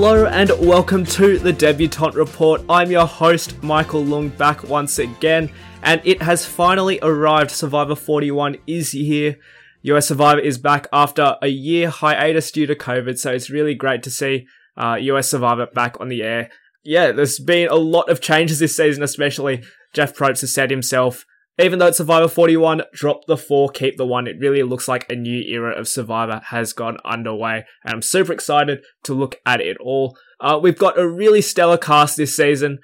Hello 0.00 0.26
and 0.26 0.52
welcome 0.60 1.04
to 1.06 1.40
the 1.40 1.52
Debutante 1.52 2.14
Report. 2.14 2.62
I'm 2.68 2.88
your 2.88 3.04
host, 3.04 3.60
Michael 3.64 4.04
Lung, 4.04 4.28
back 4.28 4.62
once 4.62 5.00
again, 5.00 5.50
and 5.82 6.00
it 6.04 6.22
has 6.22 6.46
finally 6.46 7.00
arrived. 7.02 7.50
Survivor 7.50 7.96
41 7.96 8.58
is 8.68 8.92
here. 8.92 9.40
US 9.82 10.06
Survivor 10.06 10.38
is 10.38 10.56
back 10.56 10.86
after 10.92 11.34
a 11.42 11.48
year 11.48 11.90
hiatus 11.90 12.52
due 12.52 12.64
to 12.66 12.76
COVID, 12.76 13.18
so 13.18 13.32
it's 13.32 13.50
really 13.50 13.74
great 13.74 14.04
to 14.04 14.10
see 14.12 14.46
uh, 14.76 14.94
US 15.00 15.28
Survivor 15.28 15.66
back 15.66 16.00
on 16.00 16.08
the 16.08 16.22
air. 16.22 16.48
Yeah, 16.84 17.10
there's 17.10 17.40
been 17.40 17.66
a 17.68 17.74
lot 17.74 18.08
of 18.08 18.20
changes 18.20 18.60
this 18.60 18.76
season, 18.76 19.02
especially 19.02 19.64
Jeff 19.94 20.14
Probst 20.14 20.42
has 20.42 20.54
said 20.54 20.70
himself 20.70 21.26
even 21.58 21.78
though 21.78 21.86
it's 21.86 21.98
Survivor 21.98 22.28
41, 22.28 22.82
drop 22.92 23.26
the 23.26 23.36
4, 23.36 23.70
keep 23.70 23.96
the 23.96 24.06
1. 24.06 24.28
It 24.28 24.38
really 24.38 24.62
looks 24.62 24.86
like 24.86 25.10
a 25.10 25.16
new 25.16 25.40
era 25.42 25.72
of 25.72 25.88
Survivor 25.88 26.40
has 26.46 26.72
gone 26.72 26.98
underway, 27.04 27.64
and 27.84 27.94
I'm 27.94 28.02
super 28.02 28.32
excited 28.32 28.80
to 29.04 29.14
look 29.14 29.40
at 29.44 29.60
it 29.60 29.76
all. 29.80 30.16
Uh, 30.40 30.58
we've 30.62 30.78
got 30.78 30.98
a 30.98 31.08
really 31.08 31.42
stellar 31.42 31.78
cast 31.78 32.16
this 32.16 32.36
season. 32.36 32.78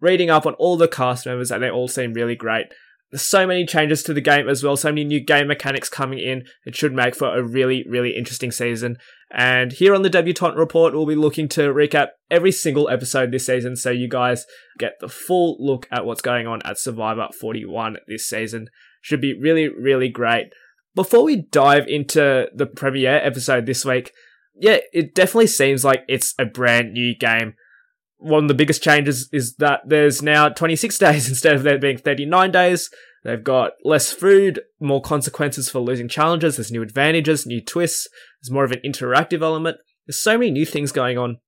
Reading 0.00 0.30
up 0.30 0.46
on 0.46 0.54
all 0.54 0.76
the 0.76 0.86
cast 0.86 1.26
members, 1.26 1.50
and 1.50 1.62
they 1.62 1.70
all 1.70 1.88
seem 1.88 2.12
really 2.12 2.36
great. 2.36 2.66
There's 3.10 3.22
so 3.22 3.46
many 3.46 3.64
changes 3.64 4.02
to 4.02 4.14
the 4.14 4.20
game 4.20 4.48
as 4.48 4.62
well, 4.62 4.76
so 4.76 4.90
many 4.90 5.04
new 5.04 5.20
game 5.20 5.48
mechanics 5.48 5.88
coming 5.88 6.18
in. 6.18 6.44
It 6.66 6.76
should 6.76 6.92
make 6.92 7.14
for 7.14 7.36
a 7.36 7.42
really, 7.42 7.84
really 7.88 8.16
interesting 8.16 8.50
season. 8.50 8.98
And 9.30 9.72
here 9.72 9.94
on 9.94 10.02
the 10.02 10.10
Debutante 10.10 10.56
Report, 10.56 10.94
we'll 10.94 11.06
be 11.06 11.14
looking 11.14 11.48
to 11.50 11.72
recap 11.72 12.08
every 12.30 12.52
single 12.52 12.88
episode 12.88 13.30
this 13.30 13.46
season 13.46 13.76
so 13.76 13.90
you 13.90 14.08
guys 14.08 14.46
get 14.78 14.94
the 15.00 15.08
full 15.08 15.56
look 15.58 15.86
at 15.90 16.06
what's 16.06 16.22
going 16.22 16.46
on 16.46 16.60
at 16.64 16.78
Survivor 16.78 17.28
41 17.38 17.96
this 18.06 18.28
season. 18.28 18.68
Should 19.00 19.20
be 19.20 19.38
really, 19.38 19.68
really 19.68 20.08
great. 20.08 20.48
Before 20.94 21.24
we 21.24 21.42
dive 21.50 21.86
into 21.86 22.48
the 22.54 22.66
premiere 22.66 23.20
episode 23.22 23.66
this 23.66 23.84
week, 23.84 24.12
yeah, 24.60 24.78
it 24.92 25.14
definitely 25.14 25.46
seems 25.46 25.84
like 25.84 26.04
it's 26.08 26.34
a 26.38 26.44
brand 26.44 26.92
new 26.92 27.14
game. 27.14 27.54
One 28.16 28.44
of 28.44 28.48
the 28.48 28.54
biggest 28.54 28.82
changes 28.82 29.28
is 29.32 29.54
that 29.56 29.82
there's 29.86 30.22
now 30.22 30.48
26 30.48 30.98
days 30.98 31.28
instead 31.28 31.54
of 31.54 31.62
there 31.62 31.78
being 31.78 31.98
39 31.98 32.50
days. 32.50 32.90
They've 33.24 33.42
got 33.42 33.72
less 33.84 34.12
food, 34.12 34.60
more 34.80 35.02
consequences 35.02 35.68
for 35.68 35.80
losing 35.80 36.08
challenges, 36.08 36.56
there's 36.56 36.70
new 36.70 36.82
advantages, 36.82 37.46
new 37.46 37.60
twists, 37.60 38.08
there's 38.40 38.52
more 38.52 38.64
of 38.64 38.72
an 38.72 38.80
interactive 38.84 39.42
element. 39.42 39.78
There's 40.06 40.22
so 40.22 40.38
many 40.38 40.50
new 40.50 40.64
things 40.64 40.92
going 40.92 41.18
on. 41.18 41.38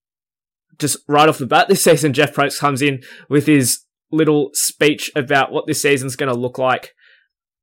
Just 0.78 0.98
right 1.08 1.28
off 1.28 1.38
the 1.38 1.46
bat 1.46 1.68
this 1.68 1.84
season, 1.84 2.12
Jeff 2.12 2.34
Probst 2.34 2.58
comes 2.58 2.82
in 2.82 3.02
with 3.28 3.46
his 3.46 3.84
little 4.10 4.50
speech 4.52 5.10
about 5.14 5.52
what 5.52 5.66
this 5.66 5.82
season's 5.82 6.16
going 6.16 6.32
to 6.32 6.38
look 6.38 6.58
like. 6.58 6.92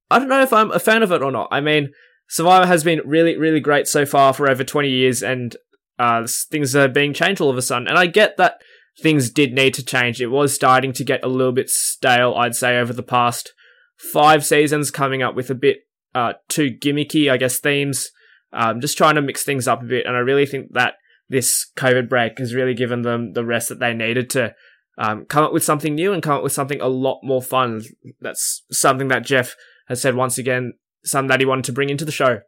I 0.10 0.20
don't 0.20 0.30
know 0.30 0.42
if 0.42 0.54
I'm 0.54 0.72
a 0.72 0.80
fan 0.80 1.04
of 1.04 1.12
it 1.12 1.22
or 1.22 1.32
not. 1.32 1.50
I 1.52 1.60
mean, 1.60 1.92
Survivor 2.30 2.66
has 2.66 2.84
been 2.84 3.02
really, 3.06 3.38
really 3.38 3.60
great 3.60 3.88
so 3.88 4.06
far 4.06 4.34
for 4.34 4.50
over 4.50 4.64
20 4.64 4.90
years, 4.90 5.22
and 5.22 5.56
uh, 6.00 6.26
things 6.50 6.76
are 6.76 6.88
being 6.88 7.14
changed 7.14 7.42
all 7.42 7.50
of 7.50 7.58
a 7.58 7.62
sudden. 7.62 7.88
And 7.88 7.98
I 7.98 8.06
get 8.06 8.38
that 8.38 8.62
things 9.00 9.30
did 9.30 9.54
need 9.54 9.74
to 9.76 9.86
change. 9.86 10.22
It 10.22 10.28
was 10.28 10.54
starting 10.54 10.94
to 10.94 11.04
get 11.04 11.24
a 11.24 11.28
little 11.28 11.54
bit 11.54 11.70
stale, 11.70 12.34
I'd 12.36 12.56
say, 12.56 12.78
over 12.78 12.94
the 12.94 13.04
past 13.04 13.54
five 13.98 14.46
seasons 14.46 14.92
coming 14.92 15.22
up 15.22 15.36
with 15.36 15.50
a 15.50 15.56
bit 15.56 15.88
uh, 16.16 16.34
too 16.48 16.72
gimmicky, 16.72 17.32
I 17.32 17.38
guess, 17.38 17.60
themes. 17.60 18.12
Um, 18.54 18.80
just 18.80 18.98
trying 18.98 19.16
to 19.16 19.22
mix 19.22 19.44
things 19.44 19.68
up 19.68 19.82
a 19.82 19.86
bit. 19.86 20.06
And 20.06 20.16
I 20.16 20.20
really 20.20 20.46
think 20.46 20.74
that 20.74 20.96
this 21.30 21.70
COVID 21.76 22.08
break 22.08 22.40
has 22.40 22.56
really 22.56 22.74
given 22.74 23.02
them 23.02 23.34
the 23.34 23.46
rest 23.46 23.70
that 23.70 23.80
they 23.80 23.94
needed 23.94 24.30
to 24.32 24.56
um, 24.98 25.26
come 25.26 25.44
up 25.44 25.54
with 25.54 25.64
something 25.64 25.96
new 25.96 26.14
and 26.14 26.24
come 26.24 26.38
up 26.38 26.44
with 26.44 26.54
something 26.54 26.82
a 26.82 26.88
lot 26.88 27.20
more 27.24 27.42
fun. 27.42 27.84
That's 28.22 28.64
something 28.72 29.10
that 29.10 29.26
Jeff 29.26 29.56
has 29.88 30.02
said 30.02 30.16
once 30.16 30.38
again, 30.38 30.74
something 31.04 31.30
that 31.30 31.40
he 31.40 31.46
wanted 31.46 31.66
to 31.66 31.74
bring 31.74 31.90
into 31.90 32.06
the 32.06 32.12
show. 32.12 32.40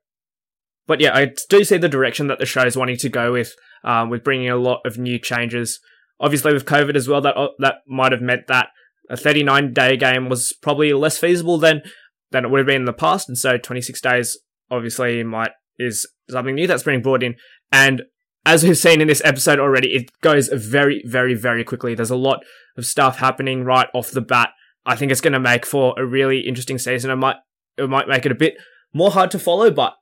But 0.88 1.00
yeah, 1.00 1.16
I 1.16 1.34
do 1.50 1.64
see 1.64 1.78
the 1.78 1.90
direction 1.90 2.28
that 2.28 2.40
the 2.40 2.48
show 2.48 2.64
is 2.64 2.76
wanting 2.76 2.98
to 2.98 3.10
go 3.10 3.32
with, 3.32 3.54
um, 3.84 4.10
with 4.10 4.24
bringing 4.24 4.50
a 4.50 4.56
lot 4.56 4.82
of 4.86 4.98
new 4.98 5.20
changes. 5.20 5.80
Obviously, 6.20 6.52
with 6.52 6.66
COVID 6.66 6.96
as 6.96 7.08
well, 7.08 7.22
that 7.22 7.36
that 7.60 7.76
might 7.88 8.12
have 8.12 8.22
meant 8.22 8.48
that 8.48 8.70
a 9.10 9.18
39 9.18 9.74
day 9.74 9.98
game 9.98 10.30
was 10.30 10.54
probably 10.62 10.94
less 10.94 11.18
feasible 11.18 11.58
than 11.58 11.82
than 12.32 12.46
it 12.46 12.52
would 12.52 12.60
have 12.60 12.68
been 12.68 12.82
in 12.82 12.86
the 12.86 12.94
past, 12.94 13.28
and 13.28 13.38
so 13.38 13.58
26 13.58 14.00
days 14.02 14.38
obviously 14.70 15.24
might 15.24 15.52
is 15.80 16.08
something 16.30 16.56
new 16.56 16.68
that's 16.68 16.84
being 16.84 17.02
brought 17.02 17.24
in. 17.24 17.36
And 17.72 18.04
as 18.46 18.64
we've 18.64 18.78
seen 18.78 19.02
in 19.02 19.08
this 19.08 19.22
episode 19.26 19.60
already, 19.60 19.96
it 19.96 20.12
goes 20.22 20.48
very, 20.50 21.04
very, 21.06 21.34
very 21.34 21.64
quickly. 21.64 21.96
There's 21.96 22.12
a 22.12 22.16
lot 22.16 22.44
of 22.78 22.86
stuff 22.86 23.18
happening 23.18 23.64
right 23.64 23.88
off 23.94 24.12
the 24.12 24.22
bat. 24.22 24.50
I 24.86 24.96
think 24.96 25.12
it's 25.12 25.22
going 25.22 25.34
to 25.34 25.40
make 25.40 25.66
for 25.66 25.94
a 25.98 26.06
really 26.06 26.42
interesting 26.42 26.78
season. 26.78 27.12
It 27.12 27.16
might 27.16 27.38
it 27.78 27.90
might 27.90 28.08
make 28.08 28.26
it 28.26 28.32
a 28.32 28.36
bit 28.36 28.58
more 28.94 29.12
hard 29.12 29.32
to 29.32 29.40
follow, 29.40 29.72
but 29.72 29.94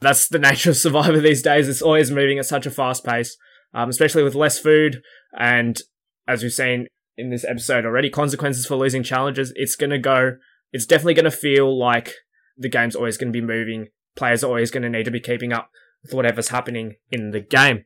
that's 0.00 0.28
the 0.28 0.38
nature 0.40 0.70
of 0.70 0.76
Survivor 0.76 1.20
these 1.20 1.42
days. 1.42 1.68
It's 1.68 1.82
always 1.82 2.10
moving 2.10 2.38
at 2.38 2.46
such 2.46 2.66
a 2.66 2.70
fast 2.70 3.04
pace, 3.04 3.36
um, 3.74 3.88
especially 3.88 4.22
with 4.22 4.34
less 4.34 4.58
food 4.58 5.02
and 5.38 5.80
as 6.28 6.42
we've 6.42 6.52
seen 6.52 6.88
in 7.16 7.30
this 7.30 7.44
episode 7.44 7.84
already, 7.84 8.10
consequences 8.10 8.66
for 8.66 8.76
losing 8.76 9.02
challenges. 9.02 9.52
It's 9.56 9.76
to 9.76 9.98
go, 9.98 10.36
it's 10.72 10.86
definitely 10.86 11.14
to 11.24 11.30
feel 11.30 11.76
like 11.76 12.14
the 12.56 12.68
game's 12.68 12.96
always 12.96 13.18
to 13.18 13.40
be 13.40 13.40
moving. 13.40 13.88
Players 14.16 14.42
are 14.42 14.48
always 14.48 14.70
to 14.70 14.80
need 14.80 15.04
to 15.04 15.10
be 15.10 15.20
keeping 15.20 15.52
up 15.52 15.70
with 16.02 16.14
whatever's 16.14 16.48
happening 16.48 16.96
in 17.10 17.30
the 17.30 17.40
game. 17.40 17.84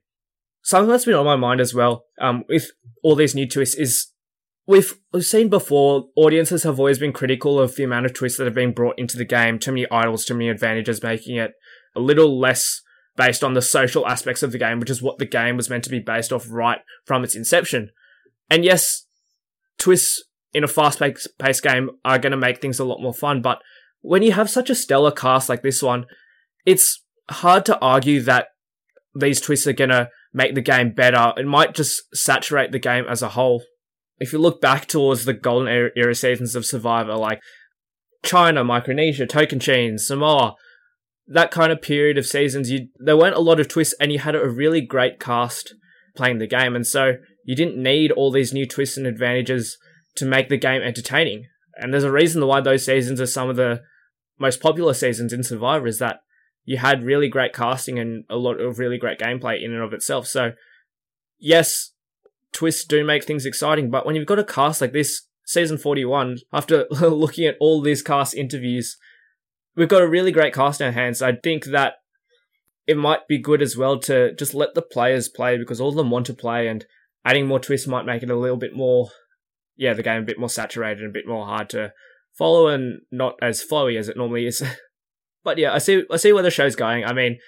Something 0.63 0.91
that's 0.91 1.05
been 1.05 1.15
on 1.15 1.25
my 1.25 1.37
mind 1.37 1.61
as 1.61 1.75
well, 1.75 2.05
um, 2.21 2.45
with 2.49 2.71
all 3.03 3.15
these 3.15 3.35
new 3.35 3.49
twists 3.49 3.75
is 3.75 4.13
we've, 4.67 4.95
we've 5.13 5.25
seen 5.25 5.49
before, 5.49 6.09
audiences 6.17 6.65
have 6.65 6.79
always 6.79 6.99
been 6.99 7.13
critical 7.13 7.59
of 7.59 7.77
the 7.77 7.85
amount 7.85 8.07
of 8.07 8.15
twists 8.15 8.39
that 8.39 8.45
have 8.45 8.55
been 8.55 8.73
brought 8.73 8.99
into 8.99 9.17
the 9.17 9.25
game. 9.25 9.59
Too 9.59 9.73
many 9.73 9.91
idols, 9.91 10.25
too 10.25 10.35
many 10.35 10.49
advantages, 10.49 11.03
making 11.03 11.37
it 11.37 11.53
a 11.97 12.01
little 12.01 12.39
less 12.39 12.83
based 13.17 13.43
on 13.43 13.55
the 13.55 13.63
social 13.63 14.07
aspects 14.07 14.43
of 14.43 14.53
the 14.53 14.59
game, 14.59 14.81
which 14.81 14.91
is 14.91 15.03
what 15.03 15.19
the 15.19 15.27
game 15.27 15.57
was 15.57 15.71
meant 15.71 15.85
to 15.85 15.91
be 15.91 15.99
based 15.99 16.33
off 16.33 16.47
right 16.51 16.81
from 17.05 17.25
its 17.25 17.35
inception. 17.35 17.91
And 18.49 18.65
yes, 18.65 19.07
twists 19.81 20.23
in 20.53 20.63
a 20.63 20.69
fast 20.69 21.01
paced 21.01 21.63
game 21.63 21.91
are 22.05 22.19
going 22.19 22.31
to 22.31 22.37
make 22.37 22.61
things 22.61 22.79
a 22.79 22.85
lot 22.85 23.01
more 23.01 23.15
fun. 23.15 23.43
But 23.43 23.61
when 24.01 24.23
you 24.23 24.33
have 24.33 24.49
such 24.49 24.71
a 24.71 24.75
stellar 24.75 25.11
cast 25.11 25.49
like 25.49 25.63
this 25.63 25.83
one, 25.83 26.07
it's 26.65 27.03
hard 27.31 27.65
to 27.67 27.79
argue 27.81 28.21
that 28.23 28.49
these 29.15 29.41
twists 29.41 29.67
are 29.67 29.73
going 29.73 29.91
to 29.91 30.09
make 30.33 30.55
the 30.55 30.61
game 30.61 30.93
better. 30.93 31.33
It 31.37 31.47
might 31.47 31.75
just 31.75 32.03
saturate 32.15 32.73
the 32.73 32.79
game 32.79 33.05
as 33.09 33.23
a 33.23 33.31
whole. 33.31 33.65
If 34.19 34.33
you 34.33 34.39
look 34.39 34.61
back 34.61 34.87
towards 34.87 35.25
the 35.25 35.33
golden 35.33 35.69
era 35.69 36.15
seasons 36.15 36.55
of 36.55 36.67
Survivor, 36.67 37.15
like 37.15 37.41
China, 38.23 38.63
Micronesia, 38.63 39.27
Tocantins, 39.27 40.01
Samoa, 40.01 40.55
that 41.27 41.51
kind 41.51 41.73
of 41.73 41.81
period 41.81 42.19
of 42.19 42.27
seasons, 42.27 42.71
you 42.71 42.89
there 42.99 43.17
weren't 43.17 43.37
a 43.37 43.41
lot 43.41 43.61
of 43.61 43.69
twists, 43.69 43.95
and 44.01 44.13
you 44.13 44.19
had 44.19 44.35
a 44.35 44.49
really 44.49 44.81
great 44.81 45.19
cast 45.19 45.75
playing 46.17 46.39
the 46.39 46.47
game, 46.47 46.77
and 46.77 46.87
so 46.87 47.15
you 47.45 47.57
didn't 47.57 47.83
need 47.83 48.13
all 48.13 48.31
these 48.31 48.53
new 48.53 48.67
twists 48.67 48.97
and 48.97 49.07
advantages 49.07 49.79
to 50.17 50.27
make 50.27 50.49
the 50.49 50.57
game 50.57 50.83
entertaining. 50.83 51.47
And 51.77 51.93
there's 51.93 52.05
a 52.05 52.13
reason 52.13 52.47
why 52.47 52.61
those 52.61 52.85
seasons 52.85 53.21
are 53.21 53.27
some 53.27 53.49
of 53.49 53.57
the 53.57 53.83
most 54.39 54.61
popular 54.61 54.95
seasons 54.95 55.33
in 55.33 55.43
Survivor 55.43 55.87
is 55.87 55.99
that 55.99 56.21
you 56.65 56.79
had 56.79 57.03
really 57.03 57.29
great 57.29 57.53
casting 57.53 57.99
and 57.99 58.25
a 58.29 58.37
lot 58.37 58.61
of 58.61 58.79
really 58.79 58.99
great 58.99 59.19
gameplay 59.19 59.63
in 59.63 59.73
and 59.73 59.83
of 59.83 59.93
itself. 59.93 60.27
So, 60.27 60.53
yes, 61.39 61.93
twists 62.53 62.85
do 62.85 63.05
make 63.05 63.25
things 63.25 63.47
exciting, 63.47 63.91
but 63.91 64.05
when 64.05 64.15
you've 64.15 64.27
got 64.27 64.39
a 64.39 64.45
cast 64.45 64.81
like 64.81 64.93
this, 64.93 65.23
season 65.45 65.79
41, 65.79 66.39
after 66.53 66.87
looking 66.91 67.47
at 67.47 67.57
all 67.61 67.81
these 67.81 68.03
cast 68.03 68.35
interviews, 68.35 68.97
we've 69.77 69.89
got 69.89 70.03
a 70.03 70.09
really 70.09 70.33
great 70.33 70.55
cast 70.55 70.81
in 70.81 70.87
our 70.87 70.93
hands. 70.93 71.23
I 71.23 71.33
think 71.33 71.67
that 71.67 71.95
it 72.87 72.97
might 72.97 73.29
be 73.29 73.39
good 73.39 73.63
as 73.63 73.77
well 73.77 73.99
to 74.01 74.35
just 74.35 74.55
let 74.55 74.75
the 74.75 74.83
players 74.83 75.29
play 75.29 75.59
because 75.59 75.81
all 75.81 75.91
of 75.91 75.97
them 75.97 76.11
want 76.11 76.27
to 76.27 76.35
play 76.35 76.69
and 76.69 76.85
adding 77.25 77.47
more 77.47 77.61
twists 77.61 77.87
might 77.87 78.07
make 78.07 78.23
it 78.23 78.31
a 78.31 78.37
little 78.37 78.57
bit 78.57 78.75
more, 78.75 79.09
yeah, 79.77 79.93
the 79.93 80.03
game 80.03 80.23
a 80.23 80.27
bit 80.27 80.39
more 80.39 80.49
saturated 80.49 81.01
and 81.01 81.11
a 81.11 81.13
bit 81.13 81.27
more 81.27 81.47
hard 81.47 81.69
to 81.71 81.93
follow 82.37 82.69
and 82.69 83.01
not 83.11 83.35
as 83.43 83.65
flowy 83.65 83.99
as 83.99 84.09
it 84.09 84.17
normally 84.17 84.47
is. 84.47 84.63
but 85.45 85.59
yeah, 85.59 85.73
I 85.73 85.79
see, 85.79 86.05
I 86.11 86.17
see 86.17 86.33
where 86.33 86.43
the 86.43 86.51
show's 86.51 86.77
going. 86.77 87.05
I 87.05 87.13
mean, 87.13 87.39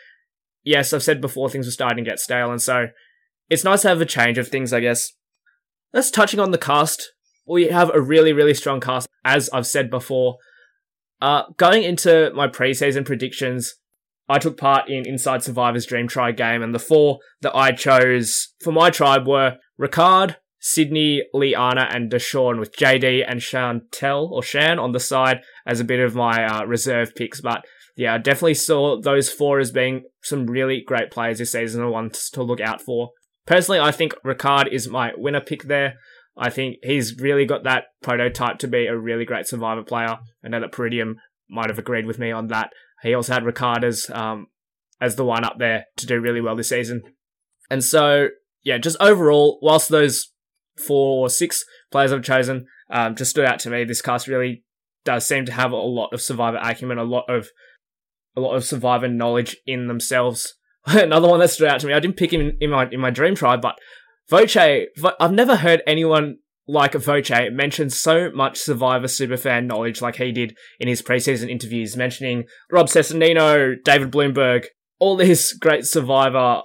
yes, 0.63 0.93
I've 0.93 1.03
said 1.03 1.21
before 1.21 1.49
things 1.49 1.67
were 1.67 1.73
starting 1.73 2.05
to 2.05 2.11
get 2.11 2.19
stale, 2.19 2.51
and 2.51 2.61
so 2.61 2.89
it's 3.49 3.65
nice 3.65 3.83
to 3.83 3.89
have 3.89 4.01
a 4.01 4.07
change 4.07 4.39
of 4.39 4.49
things, 4.49 4.73
I 4.73 4.81
guess. 4.81 5.13
Let's 5.93 6.11
touching 6.11 6.41
on 6.41 6.53
the 6.53 6.59
cast. 6.59 7.13
We 7.47 7.69
have 7.69 7.91
a 7.93 8.01
really, 8.01 8.33
really 8.33 8.55
strong 8.55 8.81
cast, 8.81 9.09
as 9.25 9.51
I've 9.51 9.67
said 9.67 9.91
before. 9.91 10.37
Uh, 11.21 11.45
going 11.57 11.83
into 11.83 12.33
my 12.35 12.49
preseason 12.49 13.05
predictions, 13.05 13.75
I 14.29 14.39
took 14.39 14.57
part 14.57 14.89
in 14.89 15.07
Inside 15.07 15.43
Survivor's 15.43 15.87
Dream 15.87 16.09
Tribe 16.09 16.37
game, 16.37 16.63
and 16.63 16.75
the 16.75 16.79
four 16.79 17.19
that 17.41 17.55
I 17.57 17.73
chose 17.73 18.55
for 18.63 18.73
my 18.73 18.91
tribe 18.91 19.27
were 19.27 19.57
Ricard, 19.81 20.37
Sydney, 20.61 21.25
Liana, 21.35 21.89
and 21.93 22.11
Deshawn, 22.11 22.59
with 22.59 22.77
JD 22.77 23.25
and 23.29 23.41
Shantel 23.41 24.31
or 24.31 24.43
Shan 24.43 24.79
on 24.79 24.93
the 24.93 25.01
side 25.01 25.41
as 25.67 25.81
a 25.81 25.85
bit 25.85 26.01
of 26.01 26.15
my 26.15 26.45
uh, 26.45 26.65
reserve 26.65 27.15
picks. 27.17 27.41
But 27.41 27.65
yeah, 27.97 28.15
I 28.15 28.19
definitely 28.19 28.55
saw 28.55 29.01
those 29.01 29.29
four 29.29 29.59
as 29.59 29.73
being 29.73 30.05
some 30.23 30.47
really 30.47 30.83
great 30.87 31.11
players 31.11 31.39
this 31.39 31.53
season 31.53 31.83
and 31.83 31.91
ones 31.91 32.31
to 32.31 32.43
look 32.43 32.61
out 32.61 32.81
for. 32.81 33.11
Personally, 33.45 33.81
I 33.81 33.91
think 33.91 34.15
Ricard 34.25 34.73
is 34.73 34.89
my 34.89 35.11
winner 35.17 35.41
pick 35.41 35.65
there. 35.65 35.95
I 36.37 36.49
think 36.49 36.77
he's 36.83 37.19
really 37.19 37.45
got 37.45 37.65
that 37.65 37.85
prototype 38.03 38.59
to 38.59 38.69
be 38.69 38.87
a 38.87 38.97
really 38.97 39.25
great 39.25 39.47
survivor 39.47 39.83
player. 39.83 40.17
I 40.45 40.49
know 40.49 40.61
that 40.61 40.73
Peridium 40.73 41.17
might 41.51 41.69
have 41.69 41.79
agreed 41.79 42.07
with 42.07 42.19
me 42.19 42.31
on 42.31 42.47
that. 42.49 42.71
He 43.03 43.15
also 43.15 43.33
had 43.33 43.43
Ricard 43.43 43.85
as, 43.85 44.11
um, 44.13 44.47
as 45.01 45.17
the 45.17 45.25
one 45.25 45.45
up 45.45 45.59
there 45.59 45.87
to 45.97 46.07
do 46.07 46.21
really 46.21 46.41
well 46.41 46.57
this 46.57 46.69
season. 46.69 47.03
And 47.71 47.83
so 47.83 48.29
yeah, 48.63 48.79
just 48.79 48.97
overall, 49.01 49.59
whilst 49.63 49.89
those 49.89 50.33
four 50.87 51.27
or 51.27 51.29
six 51.29 51.65
players 51.91 52.13
I've 52.13 52.23
chosen 52.23 52.67
um, 52.91 53.17
just 53.17 53.31
stood 53.31 53.45
out 53.45 53.59
to 53.61 53.71
me, 53.71 53.85
this 53.85 54.03
cast 54.03 54.29
really 54.29 54.65
does 55.05 55.27
seem 55.27 55.45
to 55.47 55.53
have 55.53 55.73
a 55.73 55.77
lot 55.77 56.13
of 56.13 56.23
survivor 56.23 56.59
acumen, 56.63 56.99
a 56.99 57.05
lot 57.05 57.29
of 57.29 57.49
a 58.37 58.41
lot 58.41 58.55
of 58.55 58.65
survivor 58.65 59.09
knowledge 59.09 59.57
in 59.67 59.89
themselves. 59.89 60.55
Another 60.87 61.29
one 61.29 61.41
that 61.41 61.51
stood 61.51 61.69
out 61.69 61.81
to 61.81 61.87
me, 61.87 61.93
I 61.93 62.01
didn't 62.01 62.17
pick 62.17 62.33
him 62.33 62.41
in, 62.41 62.57
in 62.61 62.71
my 62.71 62.89
in 62.91 63.01
my 63.01 63.11
dream 63.11 63.35
tribe, 63.35 63.61
but 63.61 63.77
Voce. 64.31 64.57
I've 64.57 65.33
never 65.33 65.57
heard 65.57 65.83
anyone 65.87 66.39
like 66.73 66.95
Voce 66.95 67.31
mention 67.53 67.91
so 67.91 68.31
much 68.31 68.59
Survivor 68.59 69.07
superfan 69.07 69.67
knowledge 69.67 70.01
like 70.01 70.17
he 70.17 70.33
did 70.33 70.57
in 70.81 70.89
his 70.89 71.03
preseason 71.03 71.51
interviews, 71.51 71.97
mentioning 71.97 72.45
Rob 72.71 72.87
Cesternino, 72.87 73.75
David 73.85 74.11
Bloomberg, 74.11 74.65
all 74.99 75.17
these 75.17 75.53
great 75.53 75.85
Survivor 75.85 76.63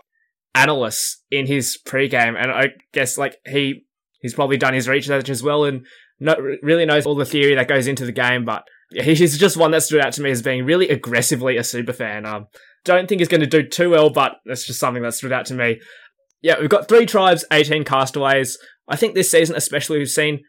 analysts 0.56 1.22
in 1.30 1.46
his 1.46 1.78
pregame, 1.86 2.42
and 2.42 2.52
I 2.52 2.70
guess 2.94 3.18
like 3.18 3.36
he 3.46 3.86
he's 4.22 4.34
probably 4.34 4.58
done 4.58 4.74
his 4.74 4.88
research 4.88 5.30
as 5.30 5.44
well 5.44 5.66
and 5.66 5.86
no, 6.20 6.36
really 6.64 6.86
knows 6.86 7.06
all 7.06 7.16
the 7.16 7.26
theory 7.26 7.56
that 7.56 7.68
goes 7.68 7.86
into 7.86 8.06
the 8.06 8.12
game. 8.14 8.46
But 8.46 8.64
he's 8.92 9.38
just 9.38 9.58
one 9.58 9.72
that 9.72 9.84
stood 9.84 10.02
out 10.02 10.14
to 10.14 10.22
me 10.22 10.32
as 10.32 10.42
being 10.42 10.66
really 10.66 10.88
aggressively 10.88 11.58
a 11.58 11.62
superfan. 11.62 12.26
Um, 12.26 12.48
don't 12.86 13.10
think 13.10 13.20
he's 13.20 13.28
going 13.28 13.42
to 13.42 13.48
do 13.48 13.68
too 13.68 13.90
well, 13.90 14.10
but 14.10 14.38
that's 14.46 14.66
just 14.66 14.80
something 14.80 15.04
that 15.04 15.14
stood 15.14 15.34
out 15.34 15.46
to 15.48 15.54
me. 15.54 15.82
Yeah, 16.42 16.60
we've 16.60 16.70
got 16.70 16.88
three 16.88 17.06
tribes, 17.06 17.44
18 17.52 17.84
castaways. 17.84 18.58
I 18.88 18.96
think 18.96 19.14
this 19.14 19.32
season, 19.32 19.56
especially, 19.56 19.98
we've 19.98 20.10
seen 20.10 20.42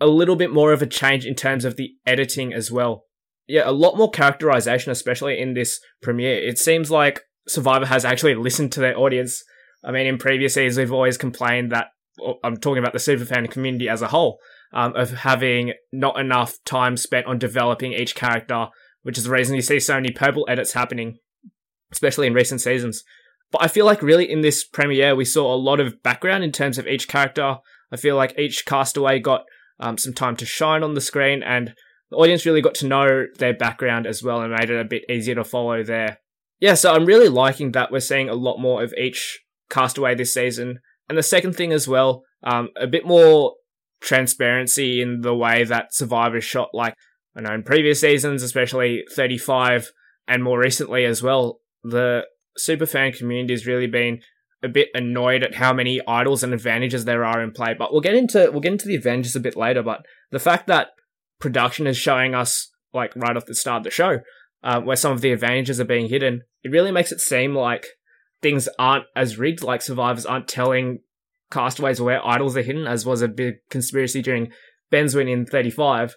a 0.00 0.06
little 0.06 0.36
bit 0.36 0.52
more 0.52 0.72
of 0.72 0.82
a 0.82 0.86
change 0.86 1.24
in 1.24 1.34
terms 1.34 1.64
of 1.64 1.76
the 1.76 1.94
editing 2.06 2.52
as 2.52 2.70
well. 2.70 3.04
Yeah, 3.46 3.62
a 3.64 3.72
lot 3.72 3.96
more 3.96 4.10
characterization, 4.10 4.92
especially 4.92 5.38
in 5.40 5.54
this 5.54 5.80
premiere. 6.02 6.38
It 6.38 6.58
seems 6.58 6.90
like 6.90 7.20
Survivor 7.48 7.86
has 7.86 8.04
actually 8.04 8.34
listened 8.34 8.72
to 8.72 8.80
their 8.80 8.98
audience. 8.98 9.42
I 9.84 9.92
mean, 9.92 10.06
in 10.06 10.18
previous 10.18 10.54
seasons, 10.54 10.78
we've 10.78 10.92
always 10.92 11.16
complained 11.16 11.70
that 11.72 11.88
I'm 12.42 12.56
talking 12.56 12.82
about 12.82 12.92
the 12.92 12.98
superfan 12.98 13.50
community 13.50 13.88
as 13.88 14.02
a 14.02 14.08
whole, 14.08 14.38
um, 14.72 14.94
of 14.96 15.10
having 15.10 15.74
not 15.92 16.18
enough 16.18 16.56
time 16.64 16.96
spent 16.96 17.26
on 17.26 17.38
developing 17.38 17.92
each 17.92 18.14
character, 18.14 18.66
which 19.02 19.16
is 19.16 19.24
the 19.24 19.30
reason 19.30 19.54
you 19.54 19.62
see 19.62 19.78
so 19.78 19.94
many 19.94 20.10
purple 20.10 20.44
edits 20.48 20.72
happening, 20.72 21.18
especially 21.92 22.26
in 22.26 22.34
recent 22.34 22.60
seasons. 22.60 23.04
But 23.52 23.62
I 23.62 23.68
feel 23.68 23.86
like 23.86 24.02
really 24.02 24.30
in 24.30 24.40
this 24.40 24.64
premiere, 24.64 25.14
we 25.14 25.24
saw 25.24 25.54
a 25.54 25.56
lot 25.56 25.78
of 25.78 26.02
background 26.02 26.42
in 26.42 26.52
terms 26.52 26.78
of 26.78 26.86
each 26.86 27.06
character. 27.06 27.58
I 27.92 27.96
feel 27.96 28.16
like 28.16 28.38
each 28.38 28.64
castaway 28.66 29.20
got 29.20 29.44
um, 29.78 29.98
some 29.98 30.12
time 30.12 30.36
to 30.36 30.46
shine 30.46 30.82
on 30.82 30.94
the 30.94 31.00
screen, 31.00 31.42
and 31.42 31.74
the 32.10 32.16
audience 32.16 32.46
really 32.46 32.62
got 32.62 32.74
to 32.76 32.86
know 32.86 33.26
their 33.38 33.54
background 33.54 34.06
as 34.06 34.22
well 34.22 34.40
and 34.40 34.52
made 34.52 34.70
it 34.70 34.80
a 34.80 34.84
bit 34.84 35.04
easier 35.10 35.34
to 35.34 35.44
follow 35.44 35.82
there. 35.82 36.18
Yeah, 36.60 36.74
so 36.74 36.92
I'm 36.92 37.04
really 37.04 37.28
liking 37.28 37.72
that 37.72 37.92
we're 37.92 38.00
seeing 38.00 38.28
a 38.28 38.34
lot 38.34 38.58
more 38.58 38.82
of 38.82 38.94
each 38.94 39.40
castaway 39.68 40.14
this 40.14 40.32
season. 40.32 40.78
And 41.08 41.18
the 41.18 41.22
second 41.22 41.54
thing 41.54 41.72
as 41.72 41.86
well, 41.86 42.22
um, 42.42 42.70
a 42.76 42.86
bit 42.86 43.06
more 43.06 43.54
transparency 44.00 45.00
in 45.00 45.20
the 45.20 45.34
way 45.34 45.64
that 45.64 45.94
Survivor 45.94 46.40
shot, 46.40 46.70
like 46.72 46.94
I 47.36 47.42
know 47.42 47.52
in 47.52 47.62
previous 47.62 48.00
seasons, 48.00 48.42
especially 48.42 49.04
35 49.14 49.90
and 50.26 50.42
more 50.42 50.58
recently 50.58 51.04
as 51.04 51.22
well. 51.22 51.60
The 51.82 52.22
superfan 52.58 53.16
community 53.16 53.52
has 53.52 53.66
really 53.66 53.86
been 53.86 54.20
a 54.66 54.70
bit 54.70 54.88
annoyed 54.94 55.42
at 55.42 55.54
how 55.54 55.72
many 55.72 56.00
idols 56.06 56.42
and 56.42 56.52
advantages 56.52 57.04
there 57.04 57.24
are 57.24 57.42
in 57.42 57.52
play. 57.52 57.74
But 57.74 57.92
we'll 57.92 58.02
get 58.02 58.14
into 58.14 58.50
we'll 58.50 58.60
get 58.60 58.72
into 58.72 58.88
the 58.88 58.94
advantages 58.94 59.34
a 59.34 59.40
bit 59.40 59.56
later. 59.56 59.82
But 59.82 60.04
the 60.30 60.38
fact 60.38 60.66
that 60.66 60.88
production 61.40 61.86
is 61.86 61.96
showing 61.96 62.34
us 62.34 62.70
like 62.92 63.14
right 63.16 63.36
off 63.36 63.46
the 63.46 63.54
start 63.54 63.78
of 63.78 63.84
the 63.84 63.90
show 63.90 64.18
uh, 64.62 64.80
where 64.80 64.96
some 64.96 65.12
of 65.12 65.20
the 65.20 65.32
advantages 65.32 65.80
are 65.80 65.84
being 65.84 66.08
hidden, 66.08 66.42
it 66.62 66.70
really 66.70 66.92
makes 66.92 67.12
it 67.12 67.20
seem 67.20 67.54
like 67.54 67.86
things 68.42 68.68
aren't 68.78 69.06
as 69.14 69.38
rigged. 69.38 69.62
Like 69.62 69.80
survivors 69.82 70.26
aren't 70.26 70.48
telling 70.48 71.00
castaways 71.50 72.00
where 72.00 72.26
idols 72.26 72.56
are 72.56 72.62
hidden, 72.62 72.86
as 72.86 73.06
was 73.06 73.22
a 73.22 73.28
big 73.28 73.56
conspiracy 73.70 74.20
during 74.20 74.52
Ben's 74.90 75.14
win 75.14 75.28
in 75.28 75.46
35. 75.46 76.16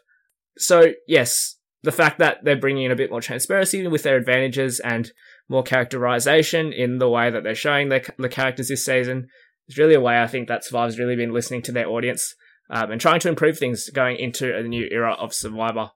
So 0.57 0.93
yes, 1.07 1.55
the 1.83 1.91
fact 1.91 2.19
that 2.19 2.43
they're 2.43 2.59
bringing 2.59 2.85
in 2.85 2.91
a 2.91 2.95
bit 2.95 3.11
more 3.11 3.21
transparency 3.21 3.87
with 3.87 4.03
their 4.03 4.17
advantages 4.17 4.79
and 4.79 5.11
more 5.49 5.63
characterization 5.63 6.71
in 6.71 6.99
the 6.99 7.09
way 7.09 7.29
that 7.29 7.43
they're 7.43 7.55
showing 7.55 7.89
their, 7.89 8.03
the 8.17 8.29
characters 8.29 8.67
this 8.67 8.85
season 8.85 9.27
is 9.67 9.77
really 9.77 9.95
a 9.95 10.01
way 10.01 10.21
I 10.21 10.27
think 10.27 10.47
that 10.47 10.63
Survivor's 10.63 10.99
really 10.99 11.15
been 11.15 11.33
listening 11.33 11.61
to 11.63 11.71
their 11.71 11.89
audience 11.89 12.35
um, 12.69 12.91
and 12.91 13.01
trying 13.01 13.19
to 13.21 13.29
improve 13.29 13.57
things 13.57 13.89
going 13.89 14.17
into 14.17 14.55
a 14.55 14.63
new 14.63 14.87
era 14.91 15.13
of 15.13 15.33
Survivor. 15.33 15.91